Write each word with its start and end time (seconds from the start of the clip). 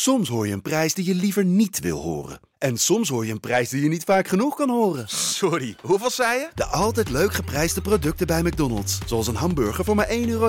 Soms 0.00 0.28
hoor 0.28 0.46
je 0.46 0.52
een 0.52 0.62
prijs 0.62 0.94
die 0.94 1.04
je 1.04 1.14
liever 1.14 1.44
niet 1.44 1.80
wil 1.80 2.00
horen. 2.00 2.40
En 2.58 2.76
soms 2.76 3.08
hoor 3.08 3.26
je 3.26 3.32
een 3.32 3.40
prijs 3.40 3.68
die 3.68 3.82
je 3.82 3.88
niet 3.88 4.04
vaak 4.04 4.28
genoeg 4.28 4.56
kan 4.56 4.70
horen. 4.70 5.08
Sorry, 5.08 5.76
hoeveel 5.82 6.10
zei 6.10 6.38
je? 6.38 6.48
De 6.54 6.64
altijd 6.64 7.10
leuk 7.10 7.34
geprijsde 7.34 7.80
producten 7.80 8.26
bij 8.26 8.42
McDonald's. 8.42 8.98
Zoals 9.06 9.26
een 9.26 9.34
hamburger 9.34 9.84
voor 9.84 9.94
maar 9.94 10.08
1,60 10.08 10.12
euro. 10.26 10.48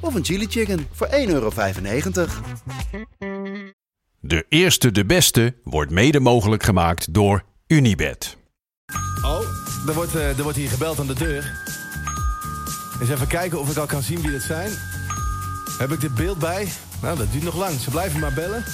Of 0.00 0.14
een 0.14 0.24
chili 0.24 0.46
chicken 0.46 0.86
voor 0.92 1.06
1,95 1.06 1.14
euro. 1.26 1.52
De 4.20 4.46
eerste, 4.48 4.90
de 4.90 5.04
beste 5.04 5.54
wordt 5.64 5.90
mede 5.90 6.20
mogelijk 6.20 6.62
gemaakt 6.62 7.14
door 7.14 7.44
Unibed. 7.66 8.36
Oh, 9.24 9.40
er 9.86 9.94
wordt, 9.94 10.14
eh, 10.14 10.38
er 10.38 10.42
wordt 10.42 10.58
hier 10.58 10.68
gebeld 10.68 10.98
aan 10.98 11.06
de 11.06 11.14
deur. 11.14 11.62
Eens 13.00 13.10
even 13.10 13.26
kijken 13.26 13.60
of 13.60 13.70
ik 13.70 13.76
al 13.76 13.86
kan 13.86 14.02
zien 14.02 14.20
wie 14.20 14.30
het 14.30 14.42
zijn. 14.42 14.70
Heb 15.78 15.90
ik 15.90 16.00
dit 16.00 16.14
beeld 16.14 16.38
bij? 16.38 16.68
Nou, 17.02 17.16
dat 17.16 17.32
duurt 17.32 17.44
nog 17.44 17.56
lang. 17.56 17.80
Ze 17.80 17.90
blijven 17.90 18.20
maar 18.20 18.32
bellen. 18.32 18.64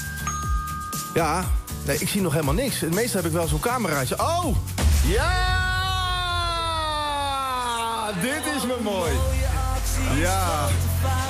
Ja, 1.15 1.45
nee, 1.87 1.99
ik 1.99 2.09
zie 2.09 2.21
nog 2.21 2.33
helemaal 2.33 2.55
niks. 2.55 2.81
Het 2.81 2.95
meeste 2.95 3.17
heb 3.17 3.27
ik 3.27 3.33
wel 3.33 3.49
zo'n 3.49 3.61
cameraatje. 3.61 4.19
Oh! 4.19 4.57
Ja! 5.05 5.57
Dit 8.21 8.55
is 8.57 8.63
me 8.67 8.77
mooi. 8.83 9.13
Ja, 10.21 10.67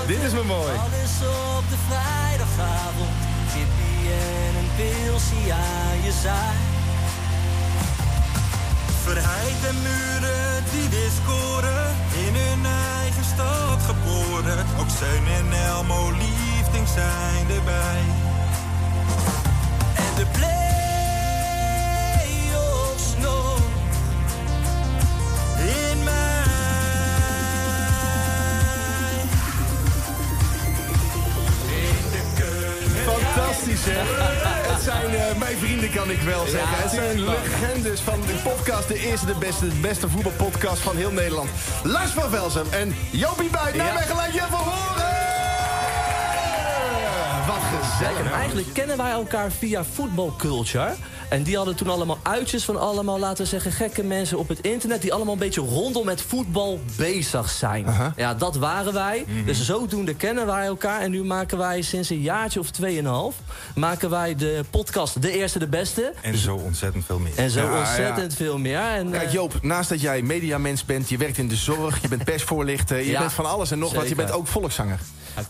dit 0.07 0.23
is 0.23 0.33
me 0.33 0.43
mooi. 0.45 0.71
Alles 0.71 1.15
op 1.57 1.65
de 1.71 1.77
vrijdagavond. 1.89 3.11
Chippy 3.53 4.11
en 4.11 4.55
een 4.61 4.71
pilsie 4.77 5.47
je 6.05 6.13
zaai. 6.23 6.57
Verheid 9.05 9.65
en 9.69 9.77
muren 9.83 10.65
die 10.73 10.89
weer 10.89 11.11
scoren, 11.23 11.97
in 12.27 12.35
hun 12.35 12.67
eigen 13.01 13.25
stad 13.25 13.81
geboren. 13.83 14.67
Ook 14.81 14.91
Zeun 14.99 15.27
en 15.27 15.53
Elmo 15.67 16.11
liefding 16.11 16.48
zijn 16.95 17.51
erbij. 17.51 18.01
En 19.95 20.15
de 20.17 20.27
play-offs 22.33 23.15
nog. 23.21 23.59
In 25.59 26.05
mij. 26.05 26.47
Fantastisch, 33.05 33.85
hè? 33.85 34.01
Het 34.73 34.83
zijn 34.83 35.15
eh, 35.15 35.37
mijn 35.39 35.57
vrienden, 35.57 35.91
kan 35.91 36.11
ik 36.11 36.21
wel 36.21 36.47
zeggen. 36.47 36.83
het 36.83 36.91
zijn 36.91 37.21
legendes 37.21 38.01
van 38.01 38.21
de 38.21 38.35
podcast. 38.43 38.89
De 38.89 38.99
eerste, 38.99 39.27
de 39.27 39.35
beste, 39.39 39.69
de 39.69 39.75
beste 39.81 40.09
voetbalpodcast 40.09 40.83
van 40.83 40.97
heel 40.97 41.13
Nederland. 41.13 41.51
Lars 41.83 42.11
van 42.11 42.31
Velsen 42.31 42.67
en 42.71 42.95
Jopie 43.11 43.51
Buit. 43.51 43.77
Wij 43.77 44.03
gelijk 44.07 44.33
je 44.33 44.45
van 44.51 44.61
horen! 44.61 45.18
Eigenlijk 48.05 48.73
kennen 48.73 48.97
wij 48.97 49.11
elkaar 49.11 49.51
via 49.53 49.85
voetbalculture. 49.85 50.95
En 51.29 51.43
die 51.43 51.57
hadden 51.57 51.77
toen 51.77 51.89
allemaal 51.89 52.19
uitjes 52.23 52.65
van 52.65 52.77
allemaal, 52.77 53.19
laten 53.19 53.45
we 53.45 53.51
zeggen, 53.51 53.73
gekke 53.73 54.03
mensen 54.03 54.39
op 54.39 54.49
het 54.49 54.61
internet... 54.61 55.03
die 55.03 55.13
allemaal 55.13 55.33
een 55.33 55.39
beetje 55.39 55.61
rondom 55.61 56.05
met 56.05 56.23
voetbal 56.23 56.81
bezig 56.97 57.51
zijn. 57.51 57.87
Ja, 58.17 58.35
dat 58.35 58.57
waren 58.57 58.93
wij. 58.93 59.25
Dus 59.45 59.65
zodoende 59.65 60.15
kennen 60.15 60.47
wij 60.47 60.67
elkaar. 60.67 61.01
En 61.01 61.11
nu 61.11 61.25
maken 61.25 61.59
wij 61.59 61.83
sinds 61.83 62.11
een 62.11 62.21
jaartje 62.21 62.61
of 62.61 62.71
tweeënhalf... 62.71 63.35
maken 63.75 64.11
wij 64.11 64.35
de 64.35 64.65
podcast 64.71 65.23
De 65.23 65.31
Eerste 65.31 65.59
de 65.59 65.69
Beste. 65.69 66.13
En 66.21 66.37
zo 66.37 66.57
ontzettend 66.57 67.05
veel 67.05 67.19
meer. 67.19 67.33
En 67.37 67.51
zo 67.51 67.61
Ja, 67.61 67.79
ontzettend 67.79 68.35
veel 68.35 68.59
meer. 68.59 68.81
En, 68.81 69.11
Kijk 69.11 69.27
eh, 69.27 69.33
Joop, 69.33 69.63
naast 69.63 69.89
dat 69.89 70.01
jij 70.01 70.23
mediamens 70.23 70.85
bent, 70.85 71.09
je 71.09 71.17
werkt 71.17 71.39
in 71.39 71.49
de 71.49 71.57
zorg, 71.57 72.03
je 72.03 72.09
bent 72.09 72.25
persvoorlichter, 72.25 72.97
je 72.99 73.11
Ja, 73.19 73.19
bent 73.19 73.33
van 73.33 73.47
alles 73.47 73.71
en 73.71 73.79
nog 73.79 73.95
wat, 73.95 74.09
je 74.09 74.15
bent 74.15 74.31
ook 74.31 74.47
volkszanger. 74.47 74.99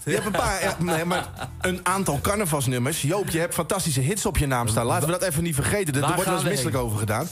Je 0.04 0.12
hebt 0.12 0.26
een 0.26 0.32
paar, 0.32 0.76
maar 1.06 1.28
een 1.60 1.80
aantal 1.82 2.18
carnavalsnummers. 2.38 3.02
Joop, 3.02 3.28
je 3.28 3.38
hebt 3.38 3.54
fantastische 3.54 4.00
hits 4.00 4.26
op 4.26 4.38
je 4.38 4.46
naam 4.46 4.68
staan. 4.68 4.86
Laten 4.86 5.06
we 5.06 5.18
dat 5.18 5.22
even 5.22 5.42
niet 5.42 5.54
vergeten. 5.54 5.94
Er 5.94 6.00
Waar 6.00 6.14
wordt 6.14 6.24
wel 6.24 6.34
eens 6.38 6.48
misselijk 6.48 6.76
over 6.76 6.98
gedaan. 6.98 7.28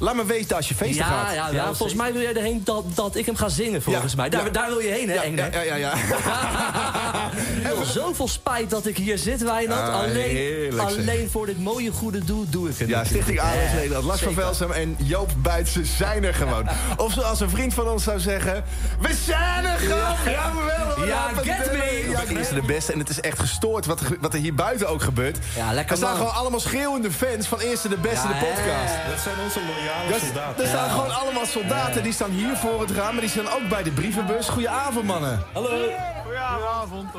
Laat 0.00 0.14
me 0.14 0.24
weten 0.24 0.56
als 0.56 0.68
je 0.68 0.74
feesten 0.74 1.04
ja, 1.06 1.10
gaat. 1.24 1.34
ja, 1.34 1.48
ja, 1.52 1.64
volgens 1.64 1.94
mij 1.94 2.12
wil 2.12 2.22
jij 2.22 2.34
erheen 2.34 2.60
dat, 2.64 2.84
dat 2.94 3.16
ik 3.16 3.26
hem 3.26 3.36
ga 3.36 3.48
zingen, 3.48 3.82
volgens 3.82 4.10
Ja, 4.12 4.16
mij. 4.16 4.28
Daar, 4.28 4.44
ja. 4.44 4.50
daar 4.50 4.68
wil 4.68 4.78
je 4.78 4.88
heen, 4.88 5.08
hè, 5.08 5.14
Ja, 5.14 5.22
Engler? 5.22 5.52
ja, 5.52 5.60
ja, 5.62 5.74
ja, 5.74 5.92
ja. 5.96 7.30
Heb 7.62 7.76
zoveel 7.84 8.28
spijt 8.28 8.70
dat 8.70 8.86
ik 8.86 8.96
hier 8.96 9.18
zit, 9.18 9.42
Wijnand. 9.42 9.88
Ah, 9.88 9.94
alleen 9.94 10.12
heerlijk, 10.36 10.82
alleen 10.88 11.28
voor 11.30 11.46
dit 11.46 11.58
mooie 11.58 11.90
goede 11.90 12.24
doel 12.24 12.44
doe 12.48 12.68
ik 12.68 12.78
het. 12.78 12.88
Ja. 12.88 13.04
Stichting 13.04 13.40
ALS 13.40 13.50
Ja, 13.70 13.74
Nederland. 13.74 14.04
Lars 14.04 14.20
van. 14.20 14.32
Velsem 14.34 14.72
en 14.72 14.96
Joop 14.98 15.30
Buitsen 15.36 15.86
zijn 15.86 16.24
er 16.24 16.34
gewoon. 16.34 16.68
Of 16.96 17.12
zoals 17.12 17.40
een 17.40 17.50
vriend 17.50 17.74
van 17.74 17.88
ons 17.88 18.04
zou 18.04 18.18
zeggen... 18.20 18.64
We 19.00 19.14
zijn 19.26 19.64
er 19.64 19.78
gewoon! 19.78 20.32
Ja, 20.32 20.52
maar 20.52 20.64
wel! 20.64 21.06
Ja, 21.06 21.28
get 21.34 21.72
me! 21.72 22.06
Ja, 22.10 22.24
de 22.24 22.38
eerste 22.38 22.54
de 22.54 22.62
beste. 22.62 22.92
En 22.92 22.98
het 22.98 23.08
is 23.08 23.20
echt 23.20 23.38
gestoord 23.38 23.86
wat, 23.86 24.00
er- 24.00 24.16
wat 24.20 24.34
er 24.34 24.40
hier 24.40 24.54
buiten 24.54 24.88
ook 24.88 25.02
gebeurt. 25.02 25.38
Ja, 25.56 25.72
lekker 25.72 25.90
er 25.92 25.96
staan 25.96 26.10
man. 26.10 26.18
gewoon 26.18 26.34
allemaal 26.34 26.60
schreeuwende 26.60 27.10
fans 27.10 27.46
van 27.46 27.58
Eerste 27.60 27.88
de 27.88 27.96
Beste, 27.96 28.28
Ja, 28.28 28.32
de 28.38 28.44
podcast. 28.44 28.94
Dat 29.10 29.20
zijn 29.22 29.34
onze 29.44 29.58
loyale 29.60 29.88
Dus, 30.08 30.20
soldaten. 30.20 30.62
er 30.64 30.68
staan 30.68 30.90
gewoon 30.90 31.14
allemaal 31.14 31.46
soldaten. 31.46 32.02
Die 32.02 32.12
staan 32.12 32.30
hier 32.30 32.56
voor 32.56 32.80
het 32.80 32.90
raam, 32.90 33.12
maar 33.12 33.20
die 33.20 33.30
staan 33.30 33.48
ook 33.48 33.68
bij 33.68 33.82
de 33.82 33.90
brievenbus. 33.90 34.48
Goedenavond, 34.48 35.06
mannen. 35.06 35.42
Hallo. 35.52 35.68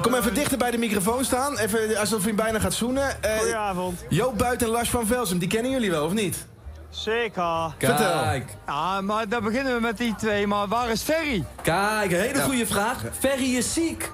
Kom 0.02 0.14
even 0.16 0.34
dichter 0.34 0.58
bij 0.58 0.72
de 0.72 0.78
microfoon 0.78 1.26
staan. 1.26 1.58
Even 1.58 1.98
alsof 1.98 2.26
je 2.26 2.34
bijna 2.34 2.60
gaat 2.60 2.74
zoenen. 2.74 3.24
Eh, 3.24 3.38
Goedenavond. 3.38 4.04
Joop 4.10 4.38
Buiten 4.38 4.68
en 4.68 4.74
Lars 4.74 4.90
van 4.90 5.06
Velsum, 5.08 5.38
die 5.40 5.48
kennen 5.48 5.72
jullie 5.72 5.92
wel, 5.92 6.06
of 6.06 6.14
niet? 6.14 6.46
Zeker. 6.90 7.74
Vertel. 7.78 8.22
Kijk, 8.22 8.56
Ja, 8.68 9.02
maar 9.02 9.28
dan 9.30 9.44
beginnen 9.44 9.74
we 9.76 9.82
met 9.82 9.98
die 9.98 10.16
twee. 10.16 10.48
Maar 10.48 10.68
waar 10.68 10.90
is 10.90 11.02
Ferry? 11.02 11.46
kijk, 11.62 12.12
een 12.12 12.20
hele 12.20 12.42
goede 12.42 12.66
vraag. 12.68 13.04
Ferry 13.20 13.56
is 13.56 13.74
ziek. 13.74 14.12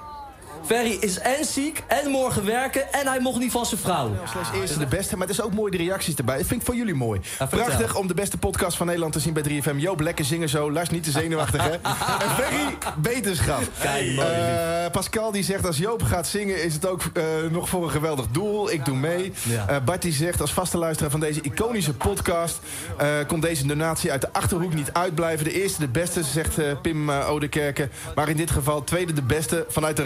Ferry 0.66 0.98
is 1.00 1.20
en 1.20 1.46
ziek 1.46 1.84
en 1.88 2.10
morgen 2.10 2.46
werken 2.46 2.94
en 2.94 3.08
hij 3.08 3.20
mocht 3.20 3.40
niet 3.40 3.52
van 3.52 3.66
zijn 3.66 3.80
vrouw. 3.82 4.12
Slash 4.32 4.52
eerste 4.62 4.80
de 4.80 4.86
beste, 4.86 5.18
maar 5.18 5.28
het 5.28 5.38
is 5.38 5.44
ook 5.44 5.54
mooi 5.54 5.72
de 5.72 5.78
reacties 5.78 6.16
erbij. 6.16 6.38
Dat 6.38 6.46
vind 6.48 6.60
ik 6.60 6.66
voor 6.66 6.76
jullie 6.76 6.94
mooi. 6.96 7.22
Prachtig 7.50 7.96
om 7.96 8.08
de 8.08 8.14
beste 8.14 8.38
podcast 8.38 8.78
van 8.78 8.86
Nederland 8.86 9.14
te 9.14 9.20
zien 9.20 9.34
bij 9.34 9.44
3FM. 9.44 9.76
Joop, 9.78 10.00
lekker 10.00 10.26
zingen 10.26 10.50
zo. 10.50 10.72
Lars, 10.72 10.90
niet 10.90 11.04
te 11.04 11.12
zenuwachtig, 11.12 11.64
hè? 11.64 11.72
en 12.26 12.30
Ferry, 12.36 12.78
beterschap. 12.98 13.62
Kijk, 13.80 14.16
mooi, 14.16 14.28
Eh, 14.28 14.92
Pascal 14.92 15.32
die 15.32 15.44
zegt, 15.44 15.66
als 15.66 15.78
Joop 15.78 16.04
gaat 16.04 16.28
zingen... 16.28 16.64
is 16.64 16.74
het 16.74 16.88
ook 16.88 17.02
eh, 17.14 17.24
nog 17.52 17.70
voor 17.70 17.84
een 17.84 17.90
geweldig 17.90 18.26
doel. 18.32 18.72
Ik 18.72 18.86
doe 18.86 18.96
mee. 18.96 19.34
Eh, 19.68 19.76
Bart 19.86 20.02
die 20.02 20.14
zegt, 20.14 20.42
als 20.42 20.54
vaste 20.54 20.78
luisteraar 20.78 21.12
van 21.12 21.20
deze 21.20 21.42
iconische 21.42 21.94
podcast... 21.94 22.60
eh, 22.98 23.08
kon 23.28 23.40
deze 23.40 23.66
donatie 23.68 24.12
uit 24.12 24.22
de 24.22 24.34
Achterhoek 24.34 24.74
niet 24.74 24.90
uitblijven. 24.94 25.46
De 25.46 25.62
eerste 25.62 25.80
de 25.80 25.88
beste, 25.88 26.24
zegt 26.24 26.58
eh, 26.58 26.66
Pim 26.82 27.12
Odekerke. 27.12 27.90
Maar 28.16 28.30
in 28.30 28.38
dit 28.38 28.52
geval 28.52 28.84
tweede 28.84 29.14
de 29.14 29.22
beste 29.22 29.66
vanuit 29.70 29.96
de 29.98 30.04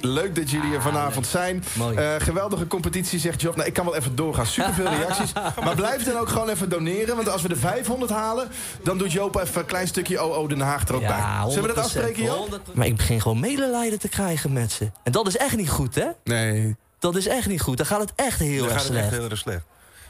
Leuk 0.00 0.34
dat 0.34 0.50
jullie 0.50 0.74
er 0.74 0.82
vanavond 0.82 1.26
zijn. 1.26 1.64
Mooi. 1.72 1.96
Eh, 1.96 2.14
geweldige 2.18 2.66
competitie, 2.66 3.18
zegt 3.18 3.40
Job. 3.40 3.56
Nou, 3.56 3.68
ik 3.68 3.74
kan 3.74 3.84
wel 3.84 3.96
even 3.96 4.14
doorgaan. 4.16 4.46
Superveel 4.46 4.88
reacties. 4.98 5.32
maar 5.64 5.74
blijf 5.74 6.04
dan 6.04 6.16
ook 6.16 6.28
gewoon 6.28 6.48
even 6.48 6.68
doneren. 6.68 7.16
Want 7.16 7.28
als 7.28 7.42
we 7.42 7.48
de 7.48 7.56
500 7.56 8.10
halen... 8.10 8.48
dan 8.82 8.98
doet 8.98 9.12
Joop 9.12 9.36
even 9.36 9.60
een 9.60 9.66
klein 9.66 9.86
stukje 9.86 10.18
OO 10.20 10.46
Den 10.46 10.60
Haag 10.60 10.88
er 10.88 10.94
ook 10.94 11.06
bij. 11.06 11.22
Zullen 11.48 11.68
we 11.68 11.74
dat 11.74 11.84
afspreken, 11.84 12.22
Joop? 12.22 12.60
Maar 12.74 12.86
ik 12.86 12.96
begin 12.96 13.20
gewoon 13.20 13.40
medelijden 13.40 13.98
te 13.98 14.08
krijgen 14.08 14.52
met 14.52 14.72
ze. 14.72 14.90
En 15.02 15.12
dat 15.12 15.26
is 15.26 15.36
echt 15.36 15.56
niet 15.56 15.70
goed, 15.70 15.94
hè? 15.94 16.06
Nee. 16.24 16.76
Dat 16.98 17.16
is 17.16 17.26
echt 17.26 17.46
niet 17.48 17.60
goed. 17.60 17.76
Dan 17.76 17.86
gaat 17.86 18.00
het 18.00 18.12
echt 18.16 18.38
heel 18.38 18.58
Dan 18.58 18.68
erg 18.68 18.76
gaat 18.76 18.82
het 18.88 18.96
echt 18.96 19.06
slecht. 19.06 19.20
heel 19.22 19.30
erg 19.30 19.38
slecht. 19.38 19.64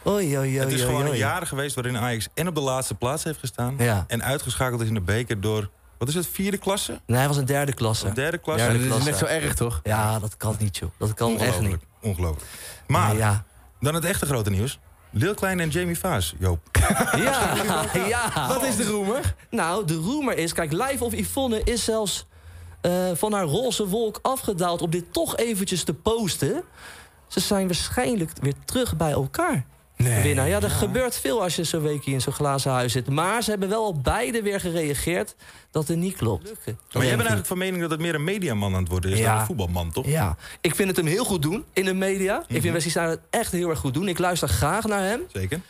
Oei, 0.06 0.38
oei, 0.38 0.58
Het 0.58 0.72
is 0.72 0.80
oei, 0.84 0.88
gewoon 0.94 1.06
een 1.06 1.16
jaar 1.16 1.46
geweest 1.46 1.74
waarin 1.74 1.96
Ajax 1.98 2.28
en 2.34 2.48
op 2.48 2.54
de 2.54 2.60
laatste 2.60 2.94
plaats 2.94 3.24
heeft 3.24 3.38
gestaan. 3.38 3.74
Ja. 3.78 4.04
En 4.08 4.22
uitgeschakeld 4.24 4.80
is 4.80 4.88
in 4.88 4.94
de 4.94 5.00
beker 5.00 5.40
door, 5.40 5.70
wat 6.02 6.10
is 6.10 6.16
het, 6.16 6.26
vierde 6.32 6.58
klasse? 6.58 7.00
Nee, 7.06 7.18
hij 7.18 7.28
was 7.28 7.36
een 7.36 7.44
derde 7.44 7.72
klasse. 7.72 8.06
Of 8.06 8.12
derde 8.12 8.38
klasse? 8.38 8.72
Ja, 8.72 8.88
dat 8.88 8.98
is 8.98 9.04
net 9.04 9.16
zo 9.16 9.24
erg, 9.24 9.54
toch? 9.54 9.80
Ja, 9.82 10.18
dat 10.18 10.36
kan 10.36 10.56
niet, 10.58 10.76
joh. 10.76 10.90
Dat 10.98 11.14
kan 11.14 11.38
echt 11.38 11.40
niet. 11.40 11.48
Ongelooflijk. 11.50 11.82
Ongelooflijk. 12.00 12.50
Maar, 12.86 13.16
ja. 13.16 13.44
dan 13.80 13.94
het 13.94 14.04
echte 14.04 14.26
grote 14.26 14.50
nieuws. 14.50 14.78
Lil 15.10 15.34
Klein 15.34 15.60
en 15.60 15.68
Jamie 15.68 15.98
Vaas, 15.98 16.34
Joop. 16.38 16.60
Ja, 17.16 17.54
ja. 18.08 18.48
Wat 18.48 18.64
is 18.64 18.76
de 18.76 18.84
roemer? 18.84 19.34
Nou, 19.50 19.84
de 19.84 19.94
roemer 19.94 20.38
is... 20.38 20.52
Kijk, 20.52 20.72
Live 20.72 21.04
of 21.04 21.12
Yvonne 21.12 21.62
is 21.64 21.84
zelfs 21.84 22.26
eh, 22.80 22.92
van 23.14 23.32
haar 23.32 23.44
roze 23.44 23.86
wolk 23.86 24.18
afgedaald... 24.22 24.82
om 24.82 24.90
dit 24.90 25.12
toch 25.12 25.36
eventjes 25.36 25.84
te 25.84 25.94
posten. 25.94 26.62
Ze 27.28 27.40
zijn 27.40 27.66
waarschijnlijk 27.66 28.30
weer 28.40 28.54
terug 28.64 28.96
bij 28.96 29.10
elkaar. 29.10 29.64
Nee. 30.02 30.22
Winnaar. 30.22 30.48
Ja, 30.48 30.60
er 30.60 30.70
gebeurt 30.70 31.16
veel 31.18 31.42
als 31.42 31.56
je 31.56 31.64
zo'n 31.64 31.82
weekje 31.82 32.12
in 32.12 32.20
zo'n 32.20 32.32
glazen 32.32 32.70
huis 32.70 32.92
zit. 32.92 33.08
Maar 33.10 33.42
ze 33.42 33.50
hebben 33.50 33.68
wel 33.68 33.86
op 33.86 34.04
beide 34.04 34.42
weer 34.42 34.60
gereageerd 34.60 35.34
dat 35.70 35.88
het 35.88 35.96
niet 35.98 36.16
klopt. 36.16 36.44
Maar 36.64 36.74
jij 36.92 37.02
bent 37.02 37.18
eigenlijk 37.18 37.46
van 37.46 37.58
mening 37.58 37.82
dat 37.82 37.90
het 37.90 38.00
meer 38.00 38.14
een 38.14 38.24
mediaman 38.24 38.74
aan 38.74 38.80
het 38.82 38.88
worden 38.90 39.10
is 39.10 39.18
Ja. 39.18 39.30
dan 39.30 39.40
een 39.40 39.46
voetbalman, 39.46 39.92
toch? 39.92 40.06
Ja, 40.06 40.36
ik 40.60 40.74
vind 40.74 40.88
het 40.88 40.96
hem 40.96 41.06
heel 41.06 41.24
goed 41.24 41.42
doen 41.42 41.64
in 41.72 41.84
de 41.84 41.94
media. 41.94 42.36
Ik 42.40 42.48
Mhm. 42.48 42.60
vind 42.60 42.72
Wesley 42.74 42.90
Sneijder 42.90 43.14
het 43.16 43.40
echt 43.40 43.52
heel 43.52 43.68
erg 43.70 43.78
goed 43.78 43.94
doen. 43.94 44.08
Ik 44.08 44.18
luister 44.18 44.48
graag 44.48 44.84
naar 44.84 45.02
hem. 45.02 45.20
Zeker. 45.32 45.60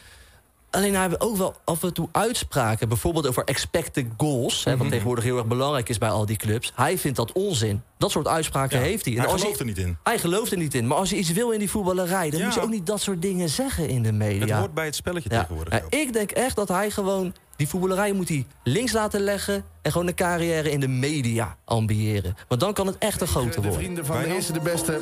Alleen 0.73 0.95
hij 0.95 1.03
heeft 1.03 1.21
ook 1.21 1.37
wel 1.37 1.55
af 1.65 1.83
en 1.83 1.93
toe 1.95 2.09
uitspraken. 2.13 2.89
Bijvoorbeeld 2.89 3.27
over 3.27 3.45
expected 3.45 4.07
goals. 4.17 4.65
Hè, 4.65 4.71
Mhm. 4.71 4.81
wat 4.83 4.89
tegenwoordig 4.91 5.25
heel 5.25 5.37
erg 5.37 5.47
belangrijk 5.47 5.89
is 5.89 5.99
bij 5.99 6.09
al 6.11 6.27
die 6.27 6.37
clubs. 6.37 6.73
Hij 6.75 6.99
vindt 6.99 7.17
dat 7.17 7.33
onzin. 7.33 7.83
Dat 7.99 8.11
soort 8.11 8.29
uitspraken 8.29 8.79
Ja, 8.79 8.85
heeft 8.85 9.05
hij. 9.05 9.15
En 9.15 9.21
Hij 9.21 9.29
als 9.31 9.41
gelooft 9.41 9.59
er 9.61 9.65
niet 9.67 9.79
in. 9.79 9.97
Hij 10.03 10.19
gelooft 10.19 10.53
er 10.53 10.59
niet 10.59 10.75
in. 10.75 10.87
Maar 10.87 10.97
als 10.97 11.11
je 11.11 11.17
iets 11.17 11.33
wil 11.33 11.51
in 11.51 11.59
die 11.59 11.71
voetballerij... 11.71 12.31
dan 12.31 12.39
Ja. 12.41 12.45
moet 12.45 12.55
je 12.55 12.61
ook 12.61 12.71
niet 12.71 12.87
dat 12.87 13.01
soort 13.01 13.23
dingen 13.23 13.49
zeggen 13.49 13.89
in 13.89 14.03
de 14.03 14.13
media. 14.13 14.41
Het 14.47 14.51
hoort 14.51 14.75
bij 14.75 14.85
het 14.85 14.95
spelletje 14.95 15.29
Ja. 15.31 15.41
tegenwoordig. 15.41 15.73
Ja, 15.75 15.81
Joop. 15.81 15.93
ik 15.93 16.13
denk 16.13 16.31
echt 16.31 16.57
dat 16.57 16.69
hij 16.69 16.91
gewoon... 16.91 17.35
die 17.57 17.69
voetballerij 17.69 18.13
moet 18.13 18.29
hij 18.29 18.47
links 18.65 18.93
laten 18.93 19.21
leggen... 19.21 19.65
en 19.83 19.93
gewoon 19.93 20.07
een 20.07 20.15
carrière 20.15 20.71
in 20.71 20.81
de 20.81 20.89
media 20.89 21.57
ambiëren. 21.65 22.37
Want 22.49 22.61
dan 22.61 22.73
kan 22.73 22.87
het 22.87 22.99
echt 22.99 23.21
een 23.21 23.27
grote 23.27 23.49
De 23.49 23.55
worden. 23.55 23.73
vrienden 23.75 24.07
van 24.07 24.19
de 24.23 24.35
eerste 24.35 24.53
de 24.53 24.61
beste. 24.61 25.01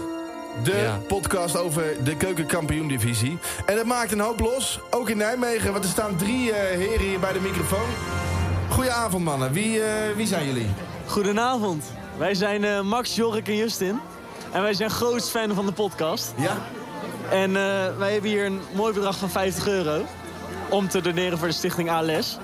De 0.62 0.76
Ja. 0.76 0.98
podcast 1.08 1.56
over 1.56 2.04
de 2.04 2.16
keukenkampioen-divisie. 2.16 3.38
En 3.66 3.76
dat 3.76 3.84
maakt 3.84 4.12
een 4.12 4.20
hoop 4.20 4.40
los, 4.40 4.80
ook 4.90 5.08
in 5.10 5.16
Nijmegen. 5.16 5.72
Want 5.72 5.84
er 5.84 5.90
staan 5.90 6.16
drie 6.16 6.52
eh, 6.52 6.76
heren 6.78 7.06
hier 7.06 7.18
bij 7.20 7.32
de 7.32 7.40
microfoon. 7.40 7.88
Goedenavond, 8.70 9.24
mannen. 9.24 9.52
Wie, 9.52 9.82
eh, 9.82 10.16
wie 10.16 10.26
zijn 10.26 10.46
jullie? 10.46 10.66
Goedenavond. 11.06 11.84
Wij 12.16 12.34
zijn 12.34 12.64
eh, 12.64 12.80
Max, 12.80 13.14
Jorik 13.16 13.48
en 13.48 13.56
Justin. 13.56 14.00
En 14.52 14.62
wij 14.62 14.74
zijn 14.74 14.90
grootst 14.90 15.28
fan 15.30 15.54
van 15.54 15.66
de 15.66 15.72
podcast. 15.72 16.32
Ja? 16.36 16.56
En 17.30 17.56
eh, 17.56 17.96
wij 17.98 18.12
hebben 18.12 18.30
hier 18.30 18.44
een 18.46 18.60
mooi 18.74 18.92
bedrag 18.94 19.16
van 19.18 19.30
50 19.30 19.66
euro. 19.68 20.04
Om 20.68 20.88
te 20.88 21.00
doneren 21.00 21.38
voor 21.38 21.48
de 21.48 21.54
stichting 21.54 21.90
ALS. 21.90 22.38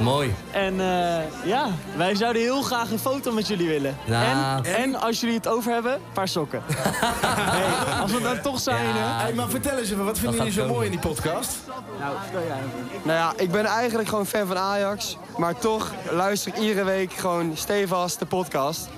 Mooi. 0.00 0.34
En 0.50 0.80
eh, 0.80 1.44
ja, 1.44 1.68
wij 1.96 2.14
zouden 2.14 2.42
heel 2.42 2.62
graag 2.62 2.90
een 2.90 2.98
foto 2.98 3.32
met 3.32 3.46
jullie 3.46 3.68
willen. 3.68 3.96
En, 4.06 4.64
en 4.64 4.94
als 5.00 5.20
jullie 5.20 5.36
het 5.36 5.48
over 5.48 5.72
hebben, 5.72 5.92
een 5.92 6.00
paar 6.12 6.28
sokken. 6.28 6.62
hey, 6.66 8.00
als 8.00 8.12
we 8.12 8.20
dan 8.20 8.40
toch 8.40 8.60
zijn, 8.60 8.86
hè? 8.86 9.22
Hey, 9.22 9.32
maar 9.34 9.48
vertel 9.48 9.78
eens 9.78 9.90
even, 9.90 10.04
wat 10.04 10.18
vinden 10.18 10.38
jullie 10.38 10.52
zo 10.52 10.66
mooi 10.66 10.84
in 10.84 10.90
die 10.90 11.00
podcast? 11.00 11.56
Nou, 12.00 12.14
vertel 12.22 12.46
jij 12.46 12.56
even. 12.56 13.00
Nou 13.02 13.18
ja, 13.18 13.32
ik 13.36 13.50
ben 13.50 13.64
eigenlijk 13.64 14.08
gewoon 14.08 14.26
fan 14.26 14.46
van 14.46 14.58
Ajax. 14.58 15.16
Maar 15.36 15.58
toch 15.58 15.92
luister 16.10 16.54
ik 16.54 16.58
iedere 16.60 16.84
week 16.84 17.12
gewoon 17.12 17.50
stevast 17.54 18.18
de 18.18 18.26
podcast. 18.26 18.88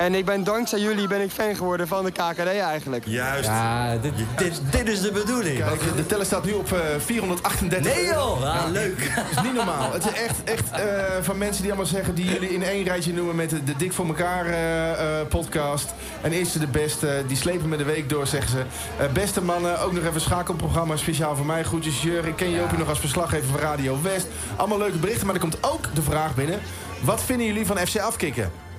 En 0.00 0.14
ik 0.14 0.24
ben 0.24 0.44
dankzij 0.44 0.78
jullie 0.78 1.08
ben 1.08 1.20
ik 1.20 1.30
fan 1.30 1.56
geworden 1.56 1.88
van 1.88 2.04
de 2.04 2.10
KKD 2.10 2.38
eigenlijk. 2.38 3.04
Juist. 3.06 3.44
Ja, 3.44 3.96
dit, 3.96 4.12
dit, 4.36 4.60
dit 4.70 4.88
is 4.88 5.00
de 5.00 5.12
bedoeling. 5.12 5.58
Kijk, 5.58 5.96
de 5.96 6.06
teller 6.06 6.26
staat 6.26 6.44
nu 6.44 6.52
op 6.52 6.72
eh, 6.72 6.78
438 6.98 7.94
Nee 7.94 8.06
euro. 8.06 8.18
joh, 8.18 8.40
ja, 8.40 8.66
leuk. 8.66 9.12
Dat 9.16 9.24
is 9.36 9.42
niet 9.42 9.54
normaal. 9.54 9.92
Het 9.92 10.04
is 10.04 10.12
echt, 10.12 10.44
echt 10.44 10.70
eh, 10.70 10.82
van 11.20 11.38
mensen 11.38 11.62
die 11.62 11.72
allemaal 11.72 11.90
zeggen... 11.90 12.14
die 12.14 12.24
jullie 12.24 12.48
in 12.48 12.62
één 12.62 12.84
rijtje 12.84 13.12
noemen 13.12 13.36
met 13.36 13.50
de, 13.50 13.64
de 13.64 13.76
Dik 13.76 13.92
voor 13.92 14.06
elkaar 14.06 14.46
eh, 14.46 14.90
eh, 15.20 15.26
podcast. 15.28 15.94
En 16.20 16.32
eerste 16.32 16.58
de 16.58 16.66
beste. 16.66 17.24
Die 17.26 17.36
slepen 17.36 17.68
me 17.68 17.76
de 17.76 17.84
week 17.84 18.08
door, 18.08 18.26
zeggen 18.26 18.50
ze. 18.50 18.64
Eh, 18.98 19.12
beste 19.12 19.42
mannen, 19.42 19.80
ook 19.80 19.92
nog 19.92 20.04
even 20.04 20.20
schakelprogramma 20.20 20.96
speciaal 20.96 21.36
voor 21.36 21.46
mij. 21.46 21.64
Groetjes, 21.64 22.02
Jur. 22.02 22.26
Ik 22.26 22.36
ken 22.36 22.50
Jopie 22.50 22.78
nog 22.78 22.88
als 22.88 23.00
verslaggever 23.00 23.48
van 23.48 23.60
Radio 23.60 23.98
West. 24.02 24.26
Allemaal 24.56 24.78
leuke 24.78 24.98
berichten, 24.98 25.26
maar 25.26 25.34
er 25.34 25.40
komt 25.40 25.64
ook 25.64 25.94
de 25.94 26.02
vraag 26.02 26.34
binnen... 26.34 26.60
wat 27.00 27.22
vinden 27.22 27.46
jullie 27.46 27.66
van 27.66 27.78
FC 27.78 27.98
afkicken? 27.98 28.69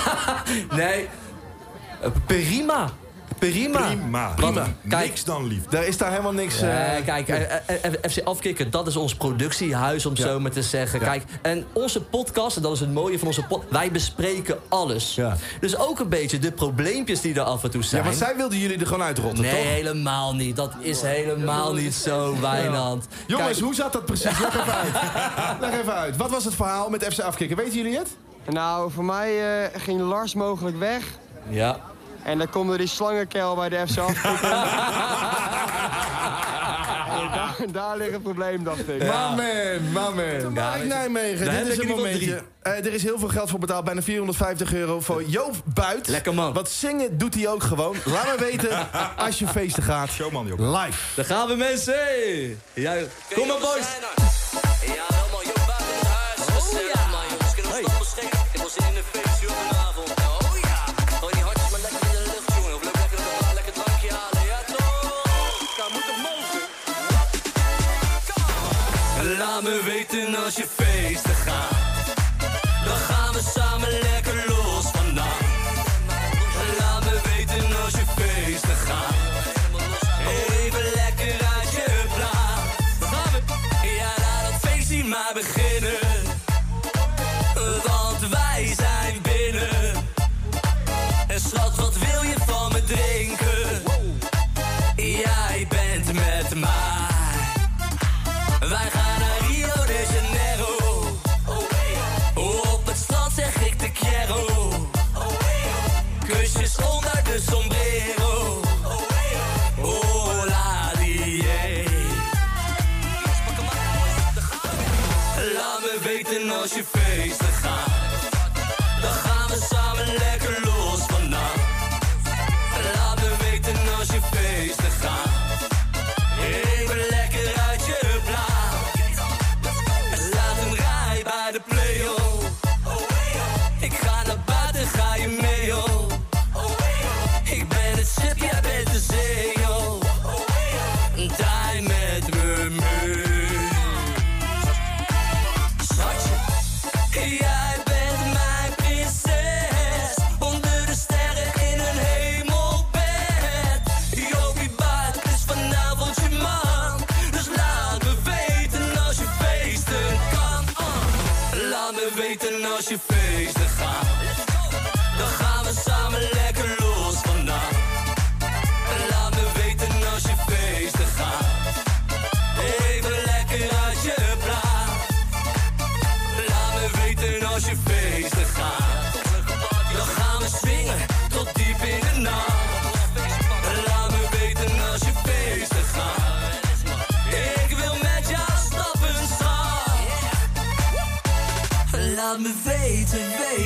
Nee. 0.76 1.08
Eh, 2.00 2.08
Prima. 2.26 2.90
Prima. 3.38 4.32
Prima. 4.36 4.66
Kijk, 4.88 5.06
Niks 5.06 5.24
dan 5.24 5.46
lief. 5.46 5.64
Daar 5.66 5.86
is 5.86 5.96
daar 5.96 6.10
helemaal 6.10 6.32
niks... 6.32 6.60
eh, 6.60 6.96
Eh, 6.98 7.04
kijk, 7.04 7.28
eh, 7.28 7.40
eh, 7.42 7.58
eh, 7.82 8.10
FC 8.10 8.20
Afkikken, 8.24 8.70
dat 8.70 8.86
is 8.86 8.96
ons 8.96 9.14
productiehuis, 9.14 10.06
om 10.06 10.12
het 10.12 10.22
zo 10.22 10.40
maar 10.40 10.50
te 10.50 10.62
zeggen. 10.62 11.00
Kijk, 11.00 11.22
en 11.42 11.64
onze 11.72 12.00
podcast, 12.02 12.56
en 12.56 12.62
dat 12.62 12.72
is 12.72 12.80
het 12.80 12.92
mooie 12.92 13.18
van 13.18 13.26
onze 13.26 13.42
podcast... 13.42 13.72
wij 13.72 13.90
bespreken 13.90 14.58
alles. 14.68 15.14
Ja. 15.14 15.36
Dus 15.60 15.76
ook 15.76 15.98
een 16.00 16.08
beetje 16.08 16.38
de 16.38 16.52
probleempjes 16.52 17.20
die 17.20 17.34
er 17.34 17.40
af 17.40 17.64
en 17.64 17.70
toe 17.70 17.82
zijn. 17.82 18.02
ja, 18.02 18.06
want 18.08 18.20
zij 18.20 18.36
wilden 18.36 18.58
jullie 18.58 18.78
er 18.78 18.86
gewoon 18.86 19.02
uitrotten, 19.02 19.42
Nee, 19.44 19.50
toch? 19.52 19.62
helemaal 19.62 20.34
niet. 20.34 20.56
Dat 20.56 20.72
is 20.80 21.00
helemaal 21.02 21.74
niet 21.74 21.94
zo, 21.94 22.36
Wijnand. 22.40 23.06
Jongens, 23.26 23.48
Kijk, 23.48 23.60
hoe 23.60 23.74
zat 23.74 23.92
dat 23.92 24.04
precies? 24.04 24.38
Leg 24.38 24.48
even 24.60 24.74
uit. 24.82 25.60
Leg 25.60 25.80
even 25.80 25.94
uit. 25.94 26.16
Wat 26.16 26.30
was 26.30 26.44
het 26.44 26.54
verhaal 26.54 26.88
met 26.90 27.04
FC 27.14 27.20
afkicken? 27.20 27.56
Weten 27.56 27.74
jullie 27.76 27.98
het? 27.98 28.08
Nou, 28.48 28.90
voor 28.90 29.04
mij 29.04 29.62
eh, 29.64 29.80
ging 29.80 30.00
Lars 30.00 30.34
mogelijk 30.34 30.78
weg. 30.78 31.04
Ja. 31.48 31.80
En 32.22 32.38
dan 32.38 32.50
komt 32.50 32.70
er 32.70 32.78
die 32.78 32.86
slangenkel 32.86 33.54
bij 33.54 33.68
de 33.68 33.84
FC. 33.86 33.96
En 33.96 34.14
daar, 37.34 37.56
daar 37.72 37.96
ligt 37.96 38.12
het 38.12 38.22
probleem, 38.22 38.64
dacht 38.64 38.88
ik. 38.88 39.06
Man, 39.06 39.40
man, 39.92 40.14
man. 40.14 40.52
Mark 40.52 40.84
Nijmegen, 40.84 41.50
dit 41.50 41.66
is 41.66 41.78
ik 41.78 41.82
een 41.82 41.88
momentje. 41.96 42.42
Eh, 42.62 42.72
er 42.72 42.92
is 42.92 43.02
heel 43.02 43.18
veel 43.18 43.28
geld 43.28 43.50
voor 43.50 43.58
betaald, 43.58 43.84
bijna 43.84 44.02
450 44.02 44.74
euro 44.74 45.00
voor 45.00 45.24
Joop 45.24 45.54
Buit. 45.64 46.08
Lekker 46.08 46.34
man. 46.34 46.52
Wat 46.52 46.70
zingen 46.70 47.18
doet 47.18 47.34
hij 47.34 47.48
ook 47.48 47.62
gewoon. 47.62 47.96
Laat 48.04 48.26
me 48.26 48.36
weten 48.44 48.88
als 49.16 49.38
je 49.38 49.46
feesten 49.46 49.82
gaat. 49.82 50.10
Showman, 50.10 50.46
joh. 50.46 50.82
Live. 50.82 50.98
Daar 51.14 51.24
gaan 51.24 51.48
we, 51.48 51.54
mensen. 51.54 51.94
Ja, 52.72 52.94
kom 53.34 53.46
maar, 53.46 53.58
boys. 53.58 53.86
Ja, 54.86 55.21
Hey. 57.72 57.80
Ik 57.80 57.86
was 58.62 58.76
in 58.76 58.96
een 58.96 59.02
feestje 59.12 59.48
op 59.48 59.56
een 59.70 59.76
avond. 59.76 60.10
Oh 60.10 60.58
ja. 60.62 60.84
Gooi 61.20 61.32
die 61.34 61.42
hartjes 61.42 61.70
maar 61.70 61.80
lekker 61.80 62.00
in 62.06 62.12
de 62.12 62.22
lucht, 62.32 62.54
jongen. 62.56 62.74
Of 62.74 62.82
lekker 62.82 63.08
de 63.10 63.16
bar, 63.40 63.54
lekker 63.54 63.72
drankje 63.72 64.10
halen. 64.10 64.46
Ja, 64.46 64.58
toch? 64.66 65.76
Nou, 65.78 65.92
moet 65.92 66.06
het 66.10 66.20
mogen. 66.26 66.62
Laat 69.38 69.62
me 69.62 69.82
weten 69.84 70.44
als 70.44 70.54
je 70.56 70.66
feesten 70.74 71.34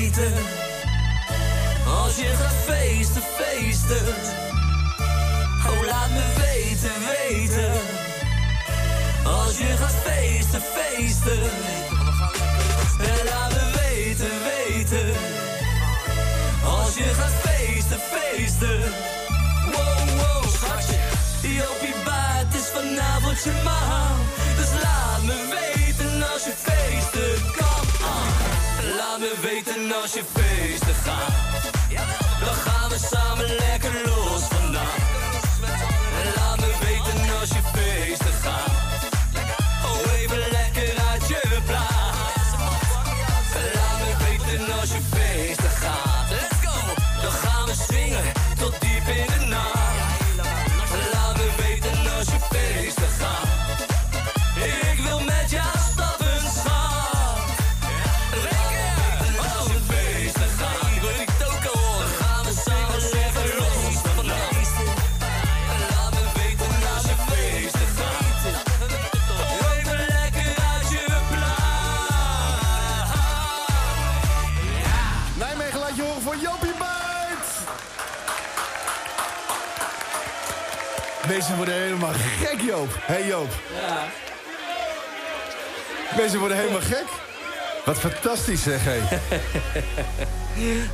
Als 0.07 0.15
je 2.17 2.35
gaat 2.39 2.55
feesten, 2.67 3.23
feesten. 3.23 4.15
Oh, 5.67 5.87
laat 5.87 6.11
me 6.11 6.23
weten, 6.37 6.93
weten. 7.07 7.73
Als 9.25 9.59
je 9.59 9.77
gaat 9.77 9.95
feesten, 10.05 10.61
feesten. 10.61 11.43
En 12.99 13.25
laat 13.25 13.51
me 13.51 13.71
weten, 13.81 14.31
weten. 14.45 15.13
Als 16.65 16.97
je 16.97 17.15
gaat 17.19 17.35
feesten, 17.45 17.99
feesten. 17.99 18.81
Wow, 19.73 20.09
wow, 20.19 20.49
schatje. 20.49 20.99
Jopie 21.41 21.95
Baat 22.05 22.55
is 22.55 22.67
vanavond 22.75 23.43
je 23.45 23.53
man. 23.65 24.46
Als 30.07 30.15
je 30.15 30.25
feesten 30.35 30.95
gaat. 30.95 31.33
Dan 32.41 32.55
gaan 32.55 32.89
we 32.89 32.99
samen 32.99 33.47
lekker 33.47 33.93
los 34.05 34.16
Joop. 83.07 83.17
Hey, 83.17 83.27
Joop. 83.27 83.51
Mensen 86.17 86.39
worden 86.39 86.57
helemaal 86.57 86.81
gek. 86.81 87.05
Wat 87.85 87.99
fantastisch, 87.99 88.63
zeg, 88.63 88.81
hé. 88.85 88.99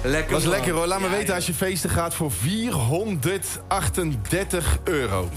Lekker 0.09 0.33
Was 0.33 0.43
man. 0.43 0.53
lekker, 0.53 0.73
hoor. 0.73 0.87
Laat 0.87 1.01
me 1.01 1.09
weten 1.09 1.35
als 1.35 1.47
je 1.47 1.55
feesten 1.55 1.91
gaat 1.91 2.15
voor 2.15 2.33
438 2.33 4.79
euro. 4.85 5.29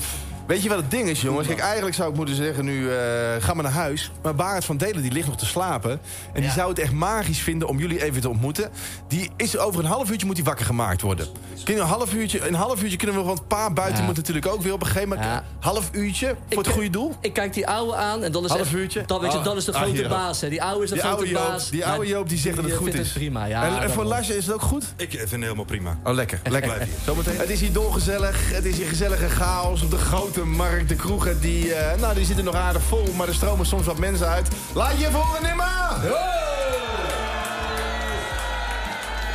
Weet 0.48 0.64
je 0.64 0.70
wat 0.70 0.78
het 0.78 0.92
ding 0.92 1.10
is, 1.10 1.22
jongens? 1.22 1.48
Kijk, 1.48 1.60
eigenlijk 1.60 1.96
zou 1.96 2.10
ik 2.10 2.16
moeten 2.16 2.36
zeggen 2.36 2.66
nu, 2.66 2.90
eh, 2.92 2.98
ga 3.40 3.54
maar 3.54 3.64
naar 3.64 3.72
huis. 3.74 4.12
Maar 4.22 4.36
Barend 4.36 4.66
van 4.66 4.78
Delen, 4.78 5.02
die 5.02 5.12
ligt 5.12 5.28
nog 5.28 5.38
te 5.38 5.46
slapen. 5.46 6.00
En 6.34 6.42
die 6.42 6.52
zou 6.52 6.70
het 6.70 6.80
echt 6.80 6.92
magisch 6.92 7.40
vinden 7.40 7.68
om 7.68 7.80
jullie 7.80 8.04
even 8.04 8.22
te 8.22 8.30
ontmoeten. 8.30 8.70
Die 9.08 9.30
is 9.38 9.58
over 9.58 9.80
een 9.80 9.86
half 9.90 10.10
uurtje 10.12 10.26
moet 10.26 10.36
die 10.36 10.44
wakker 10.46 10.66
gemaakt 10.66 11.02
worden. 11.02 11.28
Kun 11.64 11.76
je 11.76 11.80
een 11.82 11.88
half 11.88 12.14
uurtje, 12.14 12.48
een 12.48 12.54
half 12.54 12.82
uurtje 12.84 12.98
kunnen 12.98 13.16
we, 13.16 13.22
want 13.22 13.48
pa 13.48 13.70
buiten 13.74 14.00
Ja. 14.00 14.06
moet 14.06 14.16
natuurlijk 14.16 14.48
ook 14.48 14.62
weer 14.62 14.74
op 14.74 14.82
een 14.82 14.88
gegeven 14.88 15.10
moment. 15.10 15.26
Ja. 15.28 15.44
Half 15.60 15.90
uurtje 15.92 16.36
voor 16.50 16.64
het 16.64 16.72
goede 16.72 16.90
doel. 16.90 17.14
Ik 17.22 17.34
kijk 17.34 17.54
die 17.54 17.68
oude 17.68 17.96
aan 17.96 18.24
en 18.24 18.32
dan 18.32 18.44
is 18.44 18.50
Half 18.50 18.62
echt- 18.62 18.74
uurtje? 18.74 19.04
Dan, 19.06 19.22
weet 19.22 19.32
je, 19.32 19.38
Ah. 19.38 19.44
dan 19.44 19.58
is 19.58 19.66
de 19.66 19.74
Ah, 19.74 19.82
grote 19.82 20.08
baas. 20.08 20.42
Hè. 20.42 20.50
Die 20.50 20.64
oude 20.64 20.84
is 20.84 20.90
de 20.90 20.96
Die 20.96 21.04
grote 21.04 21.18
oude 21.18 21.32
Joop, 21.32 21.48
baas. 21.48 21.70
die 21.70 21.86
oude 21.86 22.08
Joop 22.08 22.30
die 22.30 22.38
zegt 22.38 22.56
dat 22.56 22.66
het 22.66 22.74
goed 22.74 22.90
vindt 22.92 23.06
is. 23.08 23.12
prima, 23.12 23.46
ja. 23.46 23.66
en, 23.78 23.82
en 23.84 23.90
voor. 23.90 24.04
Lars 24.04 24.30
is 24.30 24.46
het 24.46 24.56
ook 24.56 24.62
goed? 24.62 24.84
Ik 24.98 25.10
vind 25.10 25.30
het 25.32 25.42
helemaal 25.42 25.66
prima. 25.66 25.98
Oh, 26.04 26.14
lekker. 26.14 26.40
lekker. 26.50 26.72
blijf 26.74 26.90
hier. 26.90 26.98
Zometeen. 27.06 27.38
Het 27.38 27.50
is 27.50 27.60
hier 27.60 27.74
dolgezellig. 27.74 28.52
Het 28.54 28.66
is 28.66 28.78
hier 28.78 28.88
gezellige 28.88 29.30
chaos 29.30 29.82
op 29.84 29.92
de 29.92 29.98
grote 29.98 30.35
markt. 30.44 30.90
De 30.90 30.96
kroegen 30.96 31.40
die, 31.40 31.74
eh, 31.74 32.00
nou, 32.00 32.16
die 32.16 32.26
zitten 32.26 32.46
nog 32.46 32.56
aardig 32.56 32.84
vol, 32.84 33.14
maar 33.18 33.28
er 33.28 33.34
stromen 33.34 33.66
soms 33.66 33.86
wat 33.86 33.98
mensen 33.98 34.28
uit. 34.28 34.48
Laat 34.74 35.00
je 35.00 35.12
voor 35.12 35.40
Nimma! 35.42 36.45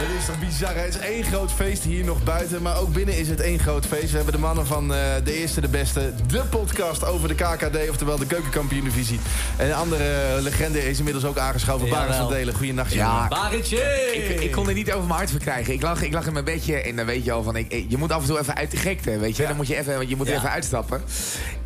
Het 0.03 0.19
is 0.21 0.27
toch 0.27 0.39
bizar, 0.39 0.75
hè? 0.75 0.81
Het 0.81 0.95
is 0.95 1.01
één 1.01 1.25
groot 1.25 1.53
feest 1.53 1.83
hier 1.83 2.05
nog 2.05 2.23
buiten, 2.25 2.63
maar 2.63 2.79
ook 2.79 2.93
binnen 2.93 3.19
is 3.19 3.29
het 3.29 3.41
één 3.41 3.59
groot 3.59 3.87
feest. 3.87 4.11
We 4.11 4.17
hebben 4.17 4.33
de 4.35 4.39
mannen 4.41 4.67
van 4.67 4.95
eh, 4.95 5.01
de 5.25 5.35
eerste, 5.35 5.61
de 5.61 5.69
beste, 5.69 6.13
de 6.27 6.43
podcast 6.51 7.05
over 7.05 7.29
de 7.29 7.35
KKD, 7.35 7.91
oftewel 7.91 8.19
de 8.19 8.27
keukenkampioen-divisie. 8.27 9.21
En 9.57 9.67
een 9.67 9.75
andere 9.75 10.39
legende 10.41 10.89
is 10.89 10.99
inmiddels 10.99 11.25
ook 11.25 11.39
aangeschoven, 11.39 11.87
Jawel. 11.87 12.01
Barend 12.01 12.17
van 12.23 12.29
Delen. 12.33 12.55
Goeienacht, 12.55 12.93
Ja. 12.93 13.29
Barentje! 13.29 14.11
Ik, 14.15 14.41
ik 14.41 14.51
kon 14.53 14.69
er 14.69 14.75
niet 14.75 14.93
over 14.93 15.07
mijn 15.07 15.19
hart 15.19 15.31
verkrijgen. 15.31 15.73
Ik 15.75 15.83
lag, 15.83 16.03
ik 16.03 16.13
lag 16.13 16.27
in 16.27 16.33
mijn 16.33 16.45
bedje 16.45 16.77
en 16.81 16.97
dan 16.97 17.07
weet 17.07 17.25
je 17.25 17.33
al 17.33 17.43
van... 17.43 17.57
Ik, 17.57 17.85
je 17.89 17.97
moet 17.97 18.13
af 18.13 18.21
en 18.21 18.27
toe 18.29 18.39
even 18.39 18.55
uit 18.57 18.71
de 18.71 18.77
gekte, 18.77 19.19
weet 19.19 19.37
je. 19.37 19.47
Dan 19.47 19.57
moet 19.57 19.67
je, 19.67 19.77
even, 19.79 20.09
je 20.09 20.17
moet 20.17 20.27
Ja. 20.29 20.35
even 20.35 20.51
uitstappen. 20.51 21.03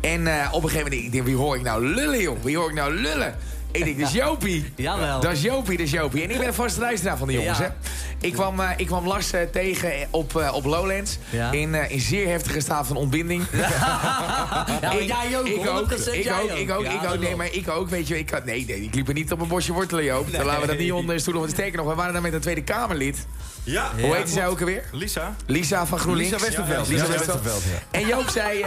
En 0.01 0.27
eh, 0.27 0.47
op 0.51 0.63
een 0.63 0.69
gegeven 0.69 0.89
moment, 0.91 1.05
ik 1.05 1.11
denk, 1.11 1.25
wie 1.25 1.35
hoor 1.35 1.55
ik 1.55 1.61
nou 1.63 1.85
lullen, 1.85 2.21
joh? 2.21 2.37
Wie 2.43 2.57
hoor 2.57 2.69
ik 2.69 2.75
nou 2.75 2.93
lullen? 2.95 3.35
Ik 3.71 3.83
denk, 3.83 3.99
dat 3.99 4.07
is 4.07 4.13
Jopie. 4.13 4.73
Jawel. 4.75 5.19
Dat 5.19 5.31
is 5.31 5.41
Jopie, 5.41 5.77
dat 5.77 5.85
is 5.85 5.91
Jopie. 5.91 6.23
En 6.23 6.31
ik 6.31 6.37
ben 6.37 6.47
een 6.47 6.53
vaste 6.53 6.79
luisteraar 6.79 7.17
van 7.17 7.27
de 7.27 7.33
jongens, 7.33 7.57
Ja. 7.57 7.63
hè. 7.63 7.69
Ik 8.21 8.33
kwam, 8.33 8.59
eh, 8.59 8.69
ik 8.77 8.85
kwam 8.87 9.07
Lars 9.07 9.31
eh, 9.33 9.41
tegen 9.51 9.91
op, 10.09 10.35
eh, 10.37 10.53
op 10.53 10.65
Lowlands. 10.65 11.17
Ja. 11.29 11.51
In, 11.51 11.73
in 11.89 11.99
zeer 11.99 12.27
heftige 12.27 12.59
staat 12.59 12.87
van 12.87 12.95
ontbinding. 12.95 13.43
Ja, 14.81 14.91
Ik- 14.91 15.07
jij 15.07 15.37
ook, 15.39 15.45
Ik 15.47 15.67
ook, 15.69 15.91
100% 15.91 16.13
ik 16.13 16.31
ook, 16.41 16.51
ik 16.57 16.71
ook, 16.71 16.83
Ja, 16.83 16.91
ik 16.91 17.01
dat 17.01 17.13
ook. 17.13 17.19
Nee, 17.19 17.35
maar 17.35 17.53
ik 17.53 17.69
ook, 17.69 17.89
weet 17.89 18.07
je. 18.07 18.17
Ik 18.17 18.29
had, 18.29 18.45
nee, 18.45 18.65
nee, 18.67 18.81
ik 18.83 18.95
liep 18.95 19.07
er 19.07 19.13
niet 19.13 19.31
op 19.31 19.41
een 19.41 19.47
bosje 19.47 19.73
wortelen, 19.73 20.03
Joop. 20.03 20.31
Dan 20.31 20.45
laten 20.45 20.61
we 20.61 20.67
dat 20.67 20.77
niet 20.77 20.91
onder 20.91 21.19
stoelen. 21.19 21.41
Want 21.41 21.53
sterker 21.53 21.77
nog, 21.77 21.87
we 21.87 21.95
waren 21.95 22.13
daar 22.13 22.21
met 22.21 22.33
een 22.33 22.39
Tweede 22.39 22.63
Kamerlid. 22.63 23.25
Ja. 23.63 23.91
Hoe 24.01 24.15
heet 24.15 24.29
zij 24.29 24.47
ook 24.47 24.59
alweer? 24.59 24.83
Lisa. 24.91 25.35
Lisa 25.45 25.85
van 25.85 25.99
GroenLinks. 25.99 26.31
Lisa 26.31 26.45
Westerveld. 26.45 26.87
Lisa 26.87 27.07
Westerveld. 27.07 27.63
Ja. 27.63 27.99
En 27.99 28.07
Joop 28.07 28.29
zei, 28.29 28.65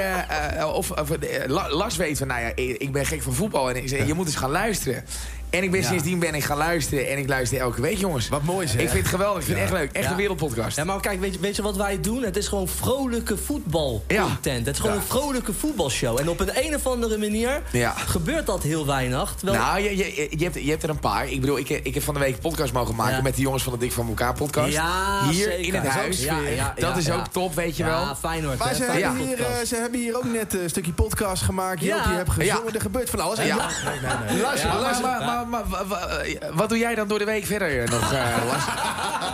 of, 0.72 0.90
of 0.90 1.08
La- 1.46 1.70
Lars 1.74 1.96
weet 1.96 2.18
van, 2.18 2.26
nou 2.26 2.40
ja, 2.40 2.52
ik 2.54 2.76
ik 2.76 2.92
ben 2.92 3.06
gek 3.06 3.22
van 3.22 3.32
voetbal. 3.34 3.68
En 3.70 3.76
ik 3.76 3.88
zei, 3.88 4.06
je 4.06 4.14
moet 4.14 4.26
eens 4.26 4.36
gaan 4.36 4.50
luisteren. 4.50 5.04
En 5.50 5.62
ik 5.62 5.70
ben 5.70 5.84
sindsdien 5.84 6.18
ben 6.18 6.34
ik 6.34 6.44
gaan 6.44 6.56
luisteren. 6.56 7.08
En 7.08 7.18
ik 7.18 7.28
luister 7.28 7.58
elke 7.58 7.80
week, 7.80 7.98
jongens. 7.98 8.28
Wat 8.28 8.42
mooi 8.42 8.66
zeg. 8.66 8.80
Ik 8.80 8.88
vind 8.88 9.00
het 9.02 9.08
geweldig. 9.08 9.38
Ik 9.38 9.44
vind 9.44 9.58
het 9.58 9.68
echt 9.68 9.78
leuk. 9.78 9.92
Echt 9.92 10.04
Ja. 10.04 10.10
een 10.10 10.16
wereldpodcast. 10.16 10.76
Ja, 10.76 10.84
maar 10.84 11.00
kijk, 11.00 11.20
weet 11.20 11.34
je, 11.34 11.40
weet 11.40 11.56
je 11.56 11.62
wat 11.62 11.76
wij 11.76 12.00
doen? 12.00 12.22
Het 12.22 12.36
is 12.36 12.48
gewoon 12.48 12.68
vrolijke 12.68 13.36
voetbalcontent. 13.36 14.66
Het 14.66 14.74
is 14.74 14.80
gewoon 14.80 14.96
Ja. 14.96 15.00
een 15.02 15.06
vrolijke 15.06 15.52
voetbalshow. 15.52 16.18
En 16.20 16.28
op 16.28 16.40
een, 16.40 16.50
een 16.66 16.74
of 16.74 16.86
andere 16.86 17.18
manier 17.18 17.62
Ja. 17.72 17.90
gebeurt 17.90 18.46
dat 18.46 18.62
heel 18.62 18.86
weinig. 18.86 19.34
Terwijl, 19.38 19.58
Nou, 19.62 19.80
je, 19.80 19.96
je, 19.96 20.26
je, 20.38 20.44
hebt, 20.44 20.54
je 20.64 20.70
hebt 20.70 20.82
er 20.82 20.88
een 20.90 20.98
paar. 20.98 21.28
Ik 21.28 21.40
bedoel, 21.40 21.58
ik, 21.58 21.68
ik 21.68 21.94
heb 21.94 22.02
van 22.02 22.14
de 22.14 22.20
week 22.20 22.34
een 22.34 22.40
podcast 22.40 22.72
mogen 22.72 22.94
maken... 22.94 23.16
Ja. 23.16 23.22
met 23.22 23.34
de 23.36 23.42
jongens 23.42 23.62
van 23.62 23.72
de 23.72 23.78
Dik 23.78 23.92
van 23.92 24.08
elkaar 24.08 24.34
podcast. 24.34 24.72
Ja, 24.72 25.22
Hier 25.30 25.44
zeker. 25.44 25.60
in 25.60 25.74
het 25.74 25.86
huis. 25.86 26.22
Ja, 26.22 26.38
ja, 26.56 26.74
dat 26.86 26.96
is 26.96 27.06
ja. 27.06 27.14
ook 27.14 27.26
top, 27.26 27.54
weet 27.54 27.76
je 27.76 27.84
wel. 27.84 28.00
ja, 28.00 28.16
Feyenoord. 28.16 28.58
Maar 28.58 28.68
hè, 28.68 28.74
ze 28.74 28.82
hebben, 28.84 29.16
hier, 29.26 29.40
eh, 29.40 29.66
ze 29.66 29.74
hebben 29.76 30.00
hier 30.00 30.16
ook 30.16 30.24
net 30.24 30.54
eh, 30.56 30.62
een 30.62 30.68
stukje 30.70 30.92
podcast 30.92 31.42
gemaakt. 31.42 31.80
Ja. 31.80 31.96
Je 32.10 32.16
hebt 32.16 32.30
gezongen, 32.30 32.62
Ja. 32.66 32.74
er 32.74 32.80
gebeurt 32.80 33.10
van 33.10 33.20
alles. 33.20 33.38
En 33.38 33.46
Ja. 33.46 33.54
Joop- 33.54 34.40
Luister, 34.42 34.68
Maar, 34.68 34.80
luister. 34.80 35.06
maar, 35.06 35.37
maar, 35.46 35.62
maar, 35.88 36.00
eh, 36.20 36.36
wat 36.52 36.68
doe 36.68 36.78
jij 36.78 36.94
dan 36.94 37.08
door 37.08 37.18
de 37.18 37.24
week 37.24 37.46
verder 37.46 37.82
eh, 37.82 37.88
nog, 37.90 38.12
eh, 38.12 38.36
Lars? 38.48 38.64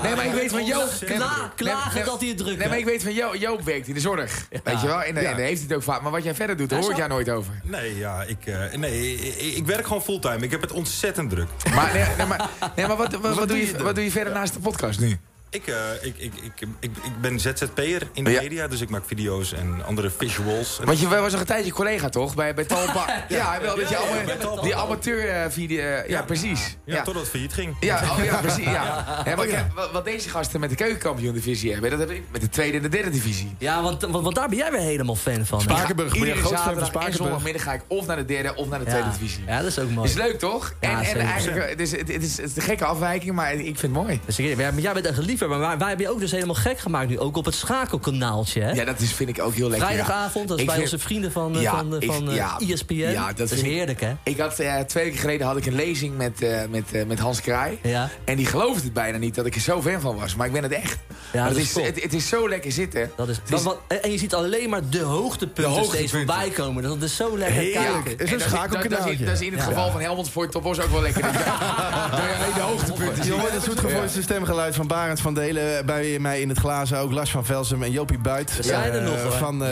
Nee, 0.02 0.14
maar 0.16 0.24
ik 0.26 0.32
weet 0.32 0.50
van 0.50 0.64
Joop... 0.64 0.88
Kla- 1.06 1.52
klagen 1.56 1.94
nee, 1.94 2.04
dat 2.04 2.20
hij 2.20 2.28
het 2.28 2.38
druk 2.38 2.58
Nee, 2.58 2.68
maar 2.68 2.78
ik 2.78 2.84
weet 2.84 3.02
van 3.02 3.12
Joop, 3.12 3.34
Joop 3.34 3.62
werkt 3.62 3.88
in 3.88 3.94
de 3.94 4.00
zorg. 4.00 4.46
Weet 4.64 4.80
je 4.80 4.86
wel? 4.86 5.02
En, 5.02 5.16
en 5.16 5.24
daar 5.24 5.34
heeft 5.36 5.58
hij 5.58 5.66
het 5.68 5.72
ook 5.76 5.82
vaak. 5.82 6.02
Maar 6.02 6.10
wat 6.12 6.24
jij 6.24 6.34
verder 6.34 6.56
doet, 6.56 6.68
daar 6.70 6.80
hoor 6.80 6.90
ik 6.90 6.96
jou 6.96 7.08
nooit 7.08 7.28
over. 7.30 7.60
Nee, 7.62 7.98
ja, 7.98 8.22
ik, 8.22 8.46
eh, 8.46 8.72
nee, 8.78 9.14
ik, 9.14 9.56
ik 9.56 9.66
werk 9.66 9.86
gewoon 9.86 10.02
fulltime. 10.02 10.38
Ik 10.44 10.50
heb 10.50 10.60
het 10.60 10.72
ontzettend 10.72 11.30
druk. 11.30 11.48
Maar, 11.74 11.92
nee, 11.92 12.04
nee, 12.16 12.26
maar, 12.26 12.48
nee, 12.76 12.86
maar 12.86 12.96
wat, 12.96 13.12
wat, 13.12 13.34
wat, 13.34 13.48
doe 13.48 13.66
je, 13.66 13.82
wat 13.82 13.94
doe 13.94 14.04
je 14.04 14.10
verder 14.10 14.32
naast 14.32 14.52
de 14.52 14.58
podcast 14.60 15.00
nu? 15.00 15.18
Ik, 15.54 15.66
eh, 15.66 15.74
ik, 16.02 16.14
ik, 16.18 16.32
ik, 16.34 16.52
ik, 16.80 16.90
ik 17.04 17.20
ben 17.20 17.40
ZZP'er 17.40 18.08
in 18.12 18.24
de 18.24 18.30
Ja. 18.30 18.40
media, 18.40 18.68
dus 18.68 18.80
ik 18.80 18.88
maak 18.90 19.02
video's 19.06 19.52
en 19.52 19.84
andere 19.84 20.10
visuals. 20.10 20.78
En 20.80 20.86
Want 20.86 21.00
je 21.00 21.08
was 21.08 21.30
nog 21.32 21.40
een 21.40 21.46
tijdje 21.46 21.72
collega, 21.72 22.08
toch? 22.08 22.34
Bij, 22.34 22.54
bij 22.54 22.64
Talpa. 22.64 23.24
Ja, 23.28 23.60
wel 23.60 23.76
dat 23.76 23.88
je 23.88 23.94
Ja, 23.94 24.00
ja, 24.00 24.34
allemaal, 24.44 24.62
die 24.64 24.76
amateur 24.76 25.28
eh, 25.28 25.50
video. 25.50 25.78
eh, 25.78 26.08
ja, 26.08 26.22
precies. 26.22 26.76
ja, 26.84 26.96
totdat 27.02 27.22
het 27.22 27.30
failliet 27.30 27.52
ging. 27.52 27.76
Ja, 27.80 28.00
oh, 28.02 28.24
ja, 28.24 28.36
precies. 28.46 28.64
Ja. 28.64 29.22
Ja, 29.24 29.36
maar 29.36 29.46
kijk, 29.46 29.72
wat, 29.74 29.92
wat 29.92 30.04
deze 30.04 30.28
gasten 30.28 30.60
met 30.60 30.70
de 30.70 30.76
keukenkampioen-divisie 30.76 31.72
hebben, 31.72 31.90
dat 31.90 31.98
heb 31.98 32.10
ik 32.10 32.22
met 32.32 32.40
de 32.40 32.48
tweede 32.48 32.76
en 32.76 32.82
de 32.82 32.88
derde 32.88 33.10
divisie. 33.10 33.54
Ja, 33.58 33.82
want, 33.82 34.02
want, 34.02 34.24
want 34.24 34.34
daar 34.34 34.48
ben 34.48 34.58
jij 34.58 34.70
weer 34.70 34.80
helemaal 34.80 35.16
fan 35.16 35.46
van. 35.46 35.60
Spakenburg, 35.60 36.10
ben 36.10 36.20
je 36.20 36.26
Iedere 36.26 36.46
groot 36.46 36.52
fan 36.54 36.62
van 36.64 36.64
zaterdag 36.64 36.82
en 36.82 36.86
Spakenburg? 36.92 37.16
zondagmiddag 37.22 37.62
ga 37.62 37.72
ik 37.72 37.82
of 37.88 38.06
naar 38.06 38.16
de 38.16 38.24
derde 38.24 38.54
of 38.54 38.68
naar 38.68 38.78
de 38.78 38.84
tweede 38.84 39.06
ja. 39.06 39.12
divisie. 39.12 39.44
Ja, 39.46 39.58
dat 39.58 39.66
is 39.66 39.78
ook 39.78 39.90
mooi. 39.90 40.08
Is 40.08 40.14
leuk, 40.14 40.38
toch? 40.38 40.74
Ja, 40.80 41.02
en, 41.02 41.20
en 41.20 41.26
eigenlijk, 41.26 41.68
het 41.70 41.80
is, 41.80 41.90
het, 41.96 42.08
is, 42.10 42.36
het 42.36 42.50
is 42.50 42.56
een 42.56 42.62
gekke 42.62 42.84
afwijking, 42.84 43.34
maar 43.34 43.52
ik 43.54 43.62
vind 43.64 43.80
het 43.80 43.92
mooi. 43.92 44.20
Dus 44.26 44.38
maar 44.38 44.74
jij 44.80 44.92
bent 44.92 45.06
echt 45.06 45.18
een 45.18 45.24
maar 45.48 45.58
wij, 45.58 45.78
wij 45.78 45.88
hebben 45.88 46.06
je 46.06 46.12
ook 46.12 46.20
dus 46.20 46.30
helemaal 46.30 46.54
gek 46.54 46.78
gemaakt 46.78 47.08
nu. 47.08 47.18
Ook 47.18 47.36
op 47.36 47.44
het 47.44 47.54
schakelkanaaltje, 47.54 48.60
hè? 48.60 48.70
Ja, 48.72 48.84
dat 48.84 49.00
is, 49.00 49.12
vind 49.12 49.28
ik 49.28 49.40
ook 49.42 49.54
heel 49.54 49.68
lekker. 49.68 49.86
Vrijdagavond, 49.86 50.48
dat 50.48 50.56
is 50.56 50.62
Ik 50.62 50.68
bij 50.70 50.78
vind- 50.80 50.92
onze 50.92 51.04
vrienden 51.06 51.32
van, 51.32 51.56
eh, 51.56 51.62
Ja, 51.62 51.70
van, 51.76 51.96
ik- 52.00 52.12
van 52.12 52.28
eh, 52.30 52.34
ja. 52.36 52.58
ESPN. 52.68 52.94
Ja, 52.94 53.26
dat 53.26 53.36
dat 53.36 53.50
is 53.50 53.62
heerlijk, 53.62 54.00
hè? 54.00 54.12
Ik 54.22 54.38
had 54.38 54.58
eh, 54.58 54.78
twee 54.80 55.04
weken 55.04 55.18
geleden 55.20 55.46
had 55.46 55.56
ik 55.56 55.66
een 55.66 55.74
lezing 55.74 56.16
met, 56.16 56.42
eh, 56.42 56.58
met, 56.70 57.06
met 57.06 57.18
Hans 57.18 57.40
Kraai. 57.40 57.78
Ja. 57.82 58.10
En 58.24 58.36
die 58.36 58.46
geloofde 58.46 58.82
het 58.84 58.92
bijna 58.92 59.18
niet 59.18 59.34
dat 59.34 59.46
ik 59.46 59.54
er 59.54 59.60
zo 59.60 59.82
fan 59.82 60.00
van 60.00 60.16
was. 60.16 60.34
Maar 60.34 60.46
ik 60.46 60.52
ben 60.52 60.62
het 60.62 60.72
echt. 60.72 60.98
Ja, 61.32 61.38
dat 61.40 61.48
het, 61.48 61.56
is 61.58 61.62
is, 61.64 61.72
top. 61.72 61.84
het, 61.84 62.02
het 62.02 62.14
is 62.14 62.28
zo 62.28 62.48
lekker 62.48 62.72
zitten. 62.72 63.10
Dat 63.16 63.28
is, 63.28 63.40
Het 63.48 63.62
wat- 63.62 63.78
en 64.02 64.10
je 64.10 64.18
ziet 64.18 64.34
alleen 64.34 64.70
maar 64.70 64.88
de 64.90 65.00
hoogtepunten, 65.00 65.62
De 65.62 65.68
hoogtepunten. 65.68 66.08
steeds 66.08 66.12
voorbij 66.12 66.50
komen. 66.50 66.82
Dat 66.82 67.02
is 67.02 67.16
zo 67.16 67.38
lekker 67.38 67.56
Heerlijk. 67.56 68.04
kijken. 68.04 68.10
Is 68.10 68.10
een 68.10 68.18
dat, 68.18 68.28
is, 68.38 68.44
is, 68.44 68.50
schakelkanaaltje. 68.50 69.24
dat 69.24 69.34
is 69.34 69.40
in 69.46 69.52
het 69.52 69.62
geval 69.62 69.90
van 69.90 70.00
Helmond 70.00 70.30
voor 70.30 70.48
Topos 70.48 70.80
ook 70.80 70.90
wel 70.90 71.02
lekker. 71.02 71.22
alleen 71.24 72.54
de 72.54 72.60
hoogtepunten. 72.60 73.24
Je 73.24 73.32
hoort 73.32 73.52
het 73.52 73.62
zoetgevoiste 73.62 74.22
stemgeluid 74.22 74.74
van 74.74 74.86
Barend 74.86 75.20
van 75.20 75.33
Delen. 75.34 75.86
Bij 75.86 76.18
mij 76.18 76.40
in 76.40 76.48
het 76.48 76.58
glazen 76.58 76.98
ook 76.98 77.12
Lars 77.12 77.30
van 77.30 77.44
Velsum 77.44 77.82
en 77.82 77.90
Jopie 77.90 78.18
Buit. 78.18 78.56
We 78.56 78.62
zijn 78.62 78.92
er 78.92 78.98
Eh, 79.00 79.04
nog, 79.10 79.22
hoor. 79.22 79.32
Van 79.32 79.64
eh, 79.64 79.70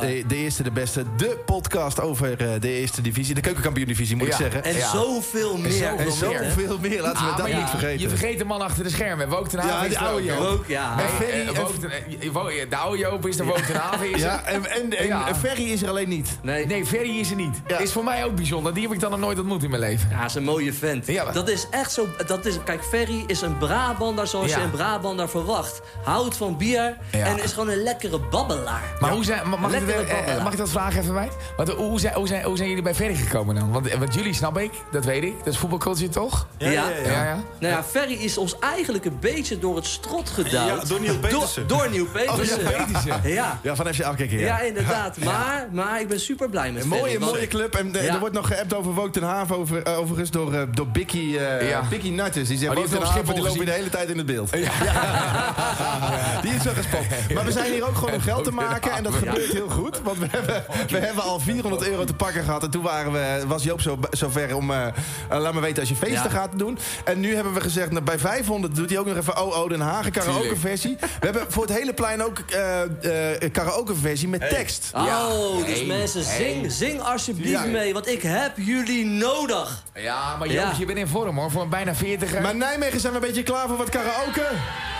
de, 0.00 0.24
de 0.26 0.36
Eerste 0.36 0.62
de 0.62 0.70
Beste. 0.70 1.04
De 1.16 1.38
podcast 1.46 2.00
over 2.00 2.30
eh, 2.40 2.60
de 2.60 2.68
Eerste 2.68 3.02
Divisie. 3.02 3.34
De 3.34 3.40
keukenkampioen-divisie 3.40 4.16
moet 4.16 4.26
Ja. 4.26 4.32
ik 4.32 4.38
zeggen. 4.40 4.64
En 4.64 4.74
Ja. 4.76 4.90
zoveel 4.90 5.56
meer. 5.56 5.84
En 5.86 5.98
En 5.98 6.12
zoveel 6.12 6.78
meer. 6.80 7.02
Laten 7.02 7.24
we 7.24 7.30
Ah, 7.30 7.36
dat 7.36 7.46
niet 7.46 7.68
vergeten. 7.70 8.00
je 8.00 8.08
vergeet 8.08 8.38
de 8.38 8.44
man 8.44 8.60
achter 8.60 8.84
de 8.84 8.90
schermen. 8.90 9.28
Wook 9.28 9.48
ten 9.48 9.66
Ja, 9.66 9.84
er 9.86 9.98
oude 9.98 10.32
ook, 10.32 10.38
Joop. 10.38 10.64
ja. 10.68 10.96
En- 10.98 12.68
de 12.70 12.76
oude 12.76 12.98
Joop 12.98 13.26
is 13.26 13.38
er, 13.38 13.44
Wook 13.44 13.56
ten 13.58 13.76
Haven 13.76 14.06
is 14.06 14.12
er. 14.12 14.18
Ja, 14.28 14.42
en, 14.44 14.70
en, 14.70 14.98
en 14.98 15.06
Ja. 15.06 15.34
Ferry 15.34 15.70
is 15.70 15.82
er 15.82 15.88
alleen 15.88 16.08
niet. 16.08 16.38
Nee. 16.42 16.66
Nee, 16.66 16.86
Ferry 16.86 17.18
is 17.18 17.30
er 17.30 17.36
niet. 17.36 17.60
Ja. 17.66 17.78
Is 17.78 17.92
voor 17.92 18.04
mij 18.04 18.24
ook 18.24 18.34
bijzonder. 18.34 18.74
Die 18.74 18.82
heb 18.82 18.92
ik 18.92 19.00
dan 19.00 19.10
nog 19.10 19.20
nooit 19.20 19.38
ontmoet 19.38 19.62
in 19.62 19.70
mijn 19.70 19.82
leven. 19.82 20.08
Ja, 20.10 20.24
is 20.24 20.34
een 20.34 20.44
mooie 20.44 20.72
vent. 20.72 21.06
Dat 21.32 21.48
is 21.48 21.66
echt 21.70 21.92
zo... 21.92 22.08
Dat 22.26 22.46
is, 22.46 22.54
kijk, 22.64 22.82
Ferry 22.84 23.24
is 23.26 23.40
een 23.40 23.58
Brabander 23.58 24.26
zoals 24.26 24.50
Ja. 24.50 24.58
je 24.58 24.64
een 24.64 24.70
Brabander 25.02 25.28
verwacht. 25.28 25.80
Houdt 26.04 26.36
van 26.36 26.56
bier 26.56 26.96
Ja. 27.12 27.26
en 27.26 27.42
is 27.42 27.52
gewoon 27.52 27.68
een 27.68 27.82
lekkere 27.82 28.18
babbelaar. 28.30 28.82
Maar 29.00 29.10
hoe 29.10 29.24
zijn, 29.24 29.48
ma- 29.48 29.56
mag, 29.56 29.72
ik 29.72 29.78
Lekkere 29.80 29.96
dat, 29.98 30.06
eh, 30.08 30.14
babbelaar. 30.16 30.42
mag 30.42 30.52
ik 30.52 30.58
dat 30.58 30.70
vragen 30.70 31.00
even 31.00 31.14
bij? 31.14 31.28
Want 31.56 31.68
hoe 31.68 32.00
zijn, 32.00 32.14
hoe, 32.14 32.26
zijn, 32.26 32.44
hoe 32.44 32.56
zijn 32.56 32.68
jullie 32.68 32.82
bij 32.84 32.94
Ferry 32.94 33.14
gekomen 33.14 33.54
dan? 33.54 33.72
Want, 33.72 33.92
want 33.94 34.14
jullie 34.14 34.34
snap 34.34 34.58
ik, 34.58 34.70
dat 34.90 35.04
weet 35.04 35.22
ik. 35.22 35.32
Dat 35.44 35.52
is 35.52 35.58
voetbalcultuur 35.58 36.10
toch? 36.10 36.46
Ja, 36.58 36.70
ja, 36.70 36.88
ja. 36.88 37.10
Ja, 37.12 37.24
ja. 37.24 37.38
Nou 37.58 37.72
ja, 37.74 37.82
Ferry 37.84 38.12
is 38.14 38.38
ons 38.38 38.58
eigenlijk 38.58 39.04
een 39.04 39.16
beetje 39.20 39.58
door 39.58 39.76
het 39.76 39.86
strot. 39.86 40.30
Ja, 40.44 40.76
door 40.88 41.00
Neil 41.00 41.18
Petersen. 41.18 41.66
Door, 41.66 41.88
Petersen. 42.12 42.56
Oh, 42.58 42.70
ja, 42.70 42.84
Petersen. 42.84 43.20
Ja. 43.30 43.58
Ja, 43.62 43.74
van 43.76 43.94
FC 43.94 44.02
Afkikken, 44.02 44.38
Ja, 44.38 44.46
ja. 44.46 44.60
inderdaad. 44.60 45.16
Maar, 45.24 45.66
maar 45.72 46.00
ik 46.00 46.08
ben 46.08 46.20
super 46.20 46.48
blij 46.48 46.72
met 46.72 46.82
Een 46.82 46.88
mooie, 46.88 47.18
mooie 47.18 47.46
club. 47.46 47.74
En 47.74 47.94
eh, 47.94 48.04
Ja. 48.04 48.12
er 48.14 48.18
wordt 48.20 48.34
nog 48.34 48.46
geappt 48.46 48.74
over 48.74 48.94
Wout 48.94 49.12
ten 49.12 49.22
Haven, 49.22 49.56
over, 49.56 49.82
eh, 49.82 49.98
overigens 49.98 50.30
door, 50.30 50.52
eh, 50.54 50.62
door 50.70 50.88
Bicky, 50.88 51.36
eh 51.36 51.68
Ja. 51.68 51.82
Bicky 51.90 52.08
Nutters. 52.10 52.48
Die 52.48 52.58
zegt, 52.58 52.70
Oh, 52.70 52.76
heeft 52.76 52.90
ten 52.90 52.98
op 52.98 53.04
Haven 53.04 53.34
die 53.34 53.42
lopen 53.42 53.64
de 53.64 53.70
hele 53.72 53.88
tijd 53.90 54.08
in 54.08 54.16
het 54.16 54.26
beeld. 54.26 54.50
Ja, 54.56 54.70
Die 56.42 56.54
is 56.54 56.62
wel 56.62 56.74
gespot. 56.74 57.34
Maar 57.34 57.44
we 57.44 57.52
zijn 57.52 57.72
hier 57.72 57.86
ook 57.88 57.94
gewoon 57.96 58.14
om 58.14 58.20
geld 58.20 58.44
te 58.44 58.50
maken. 58.52 58.92
En 58.92 59.02
dat 59.02 59.14
gebeurt 59.14 59.52
heel 59.52 59.68
goed. 59.68 60.00
Want 60.02 60.18
we 60.18 60.26
hebben, 60.30 60.64
we 60.88 60.98
hebben 60.98 61.24
al 61.24 61.38
400 61.40 61.88
euro 61.88 62.04
te 62.04 62.14
pakken 62.14 62.44
gehad. 62.44 62.62
En 62.62 62.70
toen 62.70 62.82
waren 62.82 63.12
we, 63.12 63.44
was 63.46 63.62
Joop 63.62 63.80
zo, 63.80 63.98
zo 64.10 64.28
ver 64.30 64.56
om... 64.56 64.70
eh, 64.70 64.86
laat 65.30 65.54
me 65.54 65.60
weten 65.60 65.80
als 65.80 65.88
je 65.88 65.96
feesten 65.96 66.30
Ja. 66.30 66.36
gaat 66.36 66.50
doen. 66.58 66.78
En 67.04 67.20
nu 67.20 67.34
hebben 67.34 67.52
we 67.54 67.60
gezegd, 67.60 67.90
nou, 67.90 68.04
bij 68.04 68.18
500 68.18 68.74
doet 68.74 68.90
hij 68.90 68.98
ook 68.98 69.06
nog 69.06 69.16
even 69.16 69.36
OO 69.36 69.68
Den 69.68 69.80
Haag. 69.80 70.06
Een 70.06 70.12
karaoke 70.12 70.56
versie. 70.56 70.96
We 71.00 71.06
hebben 71.20 71.44
voor 71.48 71.62
het 71.62 71.72
hele 71.72 71.92
plein 71.94 72.22
ook 72.24 72.38
eh 72.38 72.80
eh, 72.82 73.40
een 73.40 73.50
karaoke 73.50 73.94
versie 73.94 74.28
met 74.28 74.48
tekst. 74.48 74.90
Oh, 74.94 75.56
dus 75.66 75.76
Hey, 75.78 75.86
mensen, 75.86 76.22
zing, 76.24 76.72
zing 76.72 77.00
alsjeblieft 77.00 77.50
Ja. 77.50 77.64
mee, 77.64 77.92
want 77.92 78.08
ik 78.08 78.22
heb 78.22 78.52
jullie 78.56 79.04
nodig. 79.06 79.82
Ja, 79.94 80.36
maar 80.38 80.48
Ja. 80.48 80.62
Joop, 80.66 80.72
je 80.78 80.84
bent 80.86 80.98
in 80.98 81.06
vorm 81.06 81.38
hoor. 81.38 81.50
Voor 81.50 81.62
een 81.62 81.68
bijna 81.68 81.94
40 81.94 82.40
Maar 82.40 82.54
Nijmegen 82.56 83.00
zijn 83.00 83.12
we 83.12 83.18
een 83.18 83.26
beetje 83.26 83.42
klaar 83.42 83.68
voor 83.68 83.76
wat 83.76 83.88
karaoke. 83.88 84.46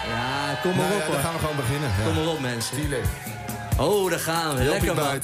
Ja, 0.08 0.58
kom 0.62 0.76
maar 0.76 0.88
Nou 0.88 1.00
op 1.00 1.06
ja, 1.06 1.12
dan 1.12 1.20
gaan 1.20 1.32
we 1.32 1.38
gewoon 1.38 1.56
beginnen. 1.56 1.88
Ja. 1.98 2.04
Kom 2.04 2.14
maar 2.14 2.34
op 2.34 2.40
mensen. 2.40 2.76
Oh, 3.78 4.10
daar 4.10 4.18
gaan 4.18 4.56
we. 4.56 4.62
Lekker 4.64 4.94
man. 4.94 5.20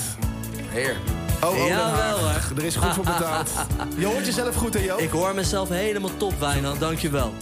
Heer. 0.68 0.96
Oh, 1.44 1.50
oh, 1.50 1.66
Jawel, 1.68 2.18
hoor. 2.18 2.56
Er 2.56 2.64
is 2.64 2.76
goed 2.76 2.94
voor 2.94 3.04
betaald. 3.16 3.50
Je 3.96 4.06
hoort 4.06 4.26
jezelf 4.26 4.54
goed, 4.54 4.74
hè, 4.74 4.80
Joop? 4.80 4.98
Ik 4.98 5.10
hoor 5.10 5.34
mezelf 5.34 5.68
helemaal 5.68 6.16
top, 6.16 6.40
Wijnand. 6.40 6.80
Dankjewel. 6.80 7.32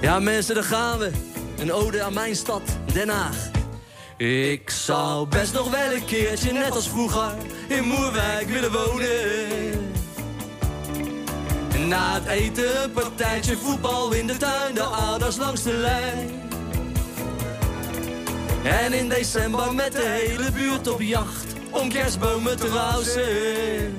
Ja, 0.00 0.18
mensen, 0.18 0.54
daar 0.54 0.64
gaan 0.64 0.98
we. 0.98 1.10
Een 1.58 1.72
ode 1.72 2.02
aan 2.02 2.14
mijn 2.14 2.36
stad, 2.36 2.62
Den 2.92 3.08
Haag. 3.08 3.36
Ik 4.16 4.70
zou 4.70 5.28
best 5.28 5.52
nog 5.52 5.70
wel 5.70 5.92
een 5.92 6.04
keertje, 6.04 6.52
net 6.52 6.70
als 6.70 6.88
vroeger, 6.88 7.32
in 7.68 7.84
Moerwijk 7.84 8.48
willen 8.48 8.72
wonen. 8.72 9.69
Na 11.90 12.14
het 12.14 12.26
eten 12.26 12.92
partijtje 12.92 13.56
voetbal 13.56 14.12
in 14.12 14.26
de 14.26 14.36
tuin, 14.36 14.74
de 14.74 14.82
ouders 14.82 15.36
langs 15.36 15.62
de 15.62 15.72
lijn. 15.72 16.30
En 18.64 18.92
in 18.92 19.08
december 19.08 19.74
met 19.74 19.92
de 19.92 20.06
hele 20.06 20.52
buurt 20.52 20.88
op 20.88 21.00
jacht, 21.00 21.46
om 21.70 21.88
kerstbomen 21.88 22.56
te 22.56 22.68
rousen. 22.68 23.96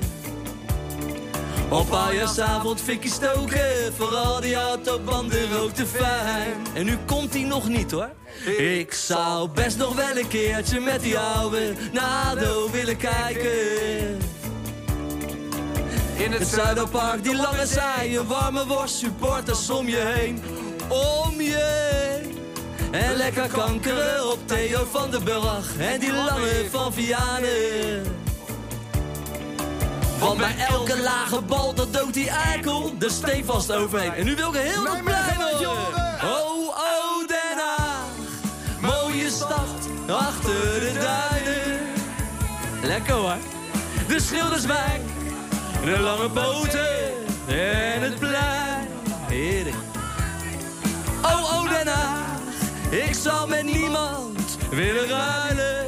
Op 1.70 1.90
oudjaarsavond 1.90 2.80
fikkie 2.80 3.10
stoken, 3.10 3.92
vooral 3.96 4.40
die 4.40 4.54
autobanden 4.54 5.52
rookte 5.52 5.86
fijn. 5.86 6.66
En 6.74 6.84
nu 6.84 6.98
komt 7.06 7.32
hij 7.32 7.42
nog 7.42 7.68
niet 7.68 7.90
hoor. 7.90 8.10
Ik 8.58 8.92
zou 8.92 9.48
best 9.48 9.76
nog 9.76 9.94
wel 9.94 10.16
een 10.16 10.28
keertje 10.28 10.80
met 10.80 11.00
die 11.00 11.18
ouwe 11.18 11.72
Nado 11.92 12.70
willen 12.70 12.96
kijken. 12.96 14.31
In 16.22 16.32
het 16.32 16.48
Zuiderpark, 16.48 17.22
die 17.22 17.36
lange 17.36 17.66
zij, 17.66 18.16
een 18.16 18.26
warme 18.26 18.66
worst, 18.66 18.94
supporters 18.94 19.70
om 19.70 19.88
je 19.88 19.96
heen. 19.96 20.42
Om 20.88 21.40
je 21.40 21.54
heen. 21.54 22.38
En 22.90 23.16
lekker 23.16 23.48
kankeren 23.48 24.30
op 24.30 24.38
Theo 24.46 24.86
van 24.90 25.10
den 25.10 25.24
Burg 25.24 25.76
en 25.78 26.00
die 26.00 26.12
lange 26.12 26.68
van 26.70 26.92
Vianen. 26.92 28.02
Want 30.18 30.38
bij 30.38 30.54
elke 30.68 31.00
lage 31.00 31.40
bal, 31.40 31.74
dat 31.74 31.92
doodt 31.92 32.14
die 32.14 32.30
eikel 32.30 32.98
de 32.98 33.10
steen 33.10 33.44
vast 33.44 33.72
overheen. 33.72 34.12
En 34.12 34.24
nu 34.24 34.36
wil 34.36 34.54
ik 34.54 34.60
heel 34.60 34.82
plein 35.04 35.40
horen. 35.40 35.70
Oh, 36.24 36.68
oh, 36.68 37.28
Den 37.28 37.58
Haag. 37.58 38.06
Mooie 38.80 39.30
stad, 39.30 39.88
achter 40.08 40.80
de 40.80 40.92
duinen. 40.92 41.80
Lekker 42.82 43.14
hoor. 43.14 43.36
De 44.08 44.20
Schilderswijk, 44.20 45.00
de 45.84 45.98
lange 45.98 46.28
boten 46.28 47.12
en 47.46 48.02
het 48.02 48.18
plein. 48.18 48.88
Heerlijk. 49.28 49.76
Oh, 51.22 51.42
oh, 51.42 51.68
Den 51.68 51.86
Haag. 51.86 52.40
Ik 52.90 53.14
zal 53.14 53.46
met 53.46 53.62
niemand 53.62 54.56
willen 54.70 55.08
ruilen. 55.08 55.86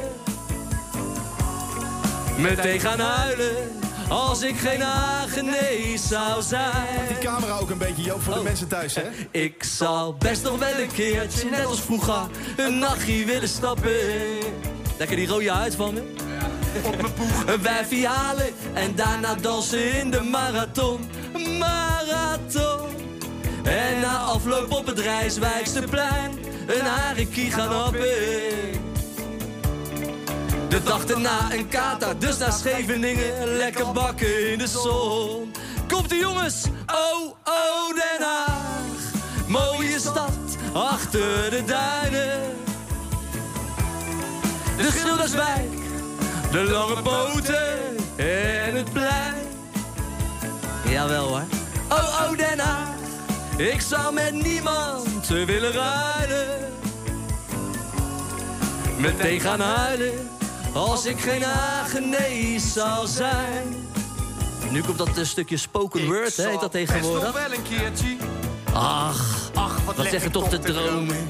Meteen 2.37 2.79
gaan 2.79 2.99
huilen 2.99 3.71
als 4.09 4.41
ik 4.41 4.57
geen 4.57 4.81
Hagenees 4.81 6.07
zou 6.07 6.41
zijn. 6.41 7.07
Die 7.07 7.17
camera 7.17 7.57
ook 7.57 7.69
een 7.69 7.77
beetje, 7.77 8.03
Joop, 8.03 8.21
voor 8.21 8.33
de 8.33 8.43
mensen 8.43 8.67
thuis, 8.67 8.95
hè? 8.95 9.09
Ik 9.31 9.63
zou 9.63 10.15
best 10.19 10.43
nog 10.43 10.59
wel 10.59 10.79
een 10.79 10.91
keertje, 10.93 11.49
net 11.49 11.65
als 11.65 11.81
vroeger, 11.81 12.27
een 12.57 12.79
nachtje 12.79 13.25
willen 13.25 13.49
stappen. 13.49 13.91
Lekker 14.97 15.15
die 15.15 15.27
rode 15.27 15.51
huid 15.51 15.75
van 15.75 15.93
me. 15.93 16.24
Op 16.83 17.01
mijn 17.01 17.13
poeg. 17.13 17.45
Een 17.45 17.61
wijfje 17.61 18.07
halen 18.07 18.53
en 18.73 18.95
daarna 18.95 19.35
dansen 19.35 19.93
in 19.99 20.11
de 20.11 20.21
marathon. 20.21 21.09
Marathon. 21.59 22.89
En 23.63 23.99
na 23.99 24.17
afloop 24.17 24.71
op 24.71 24.85
het 24.85 24.99
Rijswijkse 24.99 25.81
plein, 25.89 26.31
een 26.67 26.85
harekie 26.85 27.51
gaan 27.51 27.71
happen. 27.71 28.01
De 30.69 30.83
dag 30.83 31.05
erna 31.05 31.51
een 31.51 31.67
kata, 31.67 32.13
dus 32.13 32.37
naar 32.37 32.51
Scheveningen. 32.51 33.55
Lekker 33.57 33.91
bakken 33.91 34.51
in 34.51 34.57
de 34.57 34.67
zon. 34.67 35.51
Komt 35.87 36.11
ie 36.11 36.19
jongens, 36.19 36.65
oh, 36.87 37.31
oh 37.43 37.95
Den 37.95 38.27
Haag. 38.27 39.13
Mooie 39.47 39.99
stad, 39.99 40.57
achter 40.73 41.49
de 41.49 41.63
duinen. 41.65 42.41
De 44.77 44.89
Schilderswijk, 44.91 45.73
de 46.51 46.63
lange 46.63 47.01
boten 47.01 47.97
en 48.15 48.75
het 48.75 48.93
plein. 48.93 49.35
Jawel 50.89 51.27
hoor. 51.27 51.43
Oh, 51.89 52.29
oh 52.29 52.37
Den 52.37 52.59
Haag. 52.59 52.93
Ik 53.57 53.81
zou 53.81 54.13
met 54.13 54.33
niemand 54.33 55.27
willen 55.27 55.71
ruilen. 55.71 56.73
Meteen 58.97 59.39
gaan 59.39 59.59
huilen 59.59 60.29
als 60.73 61.05
ik 61.05 61.19
geen 61.19 61.43
Hagenees 61.43 62.73
zou 62.73 63.07
zijn. 63.07 63.87
Nu 64.71 64.81
komt 64.81 64.97
dat 64.97 65.17
een 65.17 65.25
stukje 65.25 65.57
spoken 65.57 66.05
word, 66.05 66.37
hè, 66.37 66.49
heet 66.49 66.59
dat 66.59 66.71
tegenwoordig. 66.71 67.31
wel 67.31 67.53
een 67.53 67.63
keertje. 67.63 68.15
Ach, 68.73 69.51
Ach, 69.53 69.75
wat, 69.85 69.95
wat 69.95 69.97
leg 69.97 70.09
zeg 70.09 70.21
je 70.21 70.27
ik 70.27 70.33
toch 70.33 70.49
te 70.49 70.59
dromen. 70.59 71.27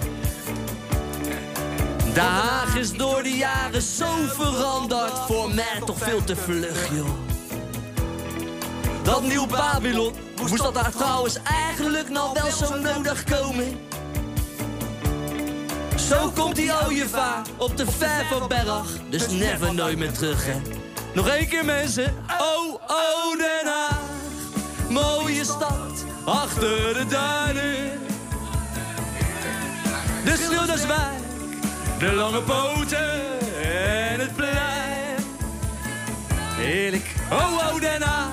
De 2.15 2.21
Haag 2.21 2.75
is 2.75 2.93
door 2.93 3.23
de 3.23 3.37
jaren 3.37 3.81
zo 3.81 4.05
veranderd, 4.27 5.19
voor 5.27 5.53
mij 5.53 5.81
toch 5.85 5.97
veel 5.97 6.23
te 6.23 6.35
vlug, 6.35 6.89
joh. 6.91 7.09
Dat 9.03 9.23
nieuw 9.23 9.45
Babylon, 9.45 10.13
moest 10.39 10.57
dat 10.57 10.73
daar 10.73 10.91
trouwens 10.91 11.37
eigenlijk 11.43 12.09
nog 12.09 12.41
wel 12.41 12.51
zo 12.51 12.79
nodig 12.79 13.23
komen? 13.23 13.79
Zo 16.09 16.29
komt 16.29 16.55
die 16.55 16.71
ooievaar 16.85 17.41
op 17.57 17.77
de 17.77 17.85
Ververberg, 17.85 18.87
dus 19.09 19.29
never 19.29 19.73
nooit 19.73 19.97
meer 19.97 20.11
terug, 20.11 20.45
hè. 20.45 20.61
Nog 21.13 21.27
één 21.27 21.47
keer 21.47 21.65
mensen, 21.65 22.15
oh, 22.41 22.73
oh 22.73 23.37
Den 23.37 23.71
Haag. 23.71 23.99
Mooie 24.89 25.43
stad, 25.43 26.05
achter 26.25 26.93
de 26.93 27.05
duinen. 27.09 27.99
De 30.25 30.37
Schilderswijk, 30.43 31.23
de 31.99 32.11
lange 32.11 32.41
poten 32.41 33.21
en 33.63 34.19
het 34.19 34.35
plein. 34.35 35.23
Heerlijk, 36.55 37.15
oh, 37.31 37.53
oh 37.53 37.79
Den 37.81 38.01
Haag. 38.01 38.31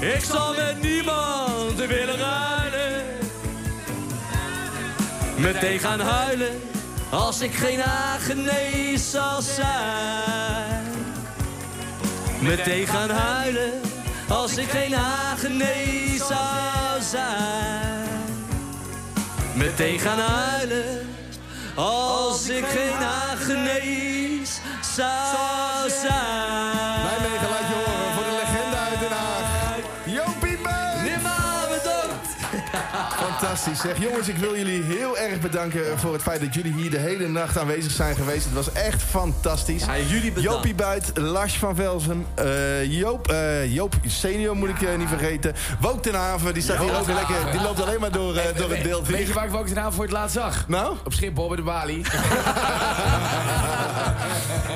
Ik 0.00 0.24
zal 0.24 0.54
met 0.54 0.82
niemand 0.82 1.76
willen 1.76 2.16
ruilen. 2.16 3.02
Meteen 5.36 5.78
gaan 5.78 6.00
huilen 6.00 6.60
als 7.10 7.40
ik 7.40 7.54
geen 7.54 7.80
Hagenees 7.80 9.10
zal 9.10 9.42
zijn. 9.42 10.84
Meteen 12.40 12.86
gaan 12.86 13.10
huilen 13.10 13.80
als 14.28 14.56
ik 14.56 14.68
geen 14.68 14.92
Hagenees 14.92 16.26
zou 16.26 17.02
zijn. 17.10 18.08
Meteen 19.54 19.98
gaan 19.98 20.18
huilen 20.18 21.14
als 21.74 22.48
ik 22.48 22.64
geen 22.64 22.92
Hagenees 22.92 24.60
zou 24.94 25.90
zijn. 25.90 27.02
Nijmegen 27.04 27.48
laat 27.48 27.68
je 27.68 27.74
horen 27.74 28.14
voor 28.14 28.24
de 28.24 28.36
legende 28.44 28.76
uit 28.76 29.00
Den 29.00 29.10
Haag. 29.10 29.76
Jopie 30.04 30.58
Buit! 30.62 30.93
Fantastisch 33.12 33.80
zeg. 33.80 33.98
Jongens, 33.98 34.28
ik 34.28 34.36
wil 34.36 34.56
jullie 34.56 34.82
heel 34.82 35.18
erg 35.18 35.40
bedanken 35.40 35.98
voor 35.98 36.12
het 36.12 36.22
feit 36.22 36.40
dat 36.40 36.54
jullie 36.54 36.72
hier 36.72 36.90
de 36.90 36.98
hele 36.98 37.28
nacht 37.28 37.58
aanwezig 37.58 37.92
zijn 37.92 38.16
geweest. 38.16 38.44
Het 38.44 38.54
was 38.54 38.72
echt 38.72 39.02
fantastisch. 39.02 39.84
Ja, 39.84 39.98
jullie 39.98 40.32
bedankt. 40.32 40.50
Jopie 40.50 40.74
Buit, 40.74 41.10
Lars 41.14 41.58
van 41.58 41.76
Velzen, 41.76 42.26
eh, 42.34 42.84
Joop, 42.84 43.28
eh, 43.28 43.74
Joop 43.74 43.94
senior 44.06 44.56
moet 44.56 44.68
ik 44.68 44.82
eh, 44.82 44.96
niet 44.96 45.08
vergeten. 45.08 45.54
Wout 45.80 46.02
ten 46.02 46.14
Haven, 46.14 46.54
die 46.54 46.62
staat 46.62 46.78
hier 46.78 46.98
ook 46.98 47.06
lekker. 47.06 47.50
Die 47.50 47.60
loopt 47.60 47.82
alleen 47.82 48.00
maar 48.00 48.12
door, 48.12 48.34
door 48.56 48.70
het 48.70 48.82
beeld. 48.82 49.08
Weet 49.08 49.26
je 49.26 49.32
waar 49.32 49.46
ik 49.46 49.54
ook 49.54 49.68
de 49.68 49.74
naam 49.74 49.92
voor 49.92 50.04
het 50.04 50.12
laatst 50.12 50.36
zag? 50.36 50.68
Nou? 50.68 50.96
Op 51.04 51.12
Schiphol 51.12 51.48
bij 51.48 51.56
de 51.56 51.62
Bali. 51.62 52.02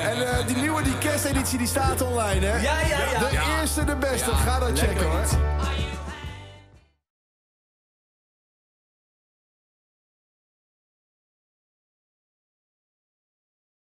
En 0.09 0.45
die 0.47 0.55
nieuwe, 0.55 0.83
die 0.83 0.97
kersteditie, 0.97 1.57
die 1.57 1.67
staat 1.67 2.01
online, 2.01 2.45
hè? 2.45 2.61
Ja, 2.61 2.79
ja, 2.79 2.97
ja. 3.11 3.19
De 3.19 3.39
eerste, 3.59 3.83
de 3.83 3.95
beste. 3.95 4.31
Ga 4.31 4.59
dat 4.59 4.79
checken, 4.79 5.05
hoor. 5.05 5.25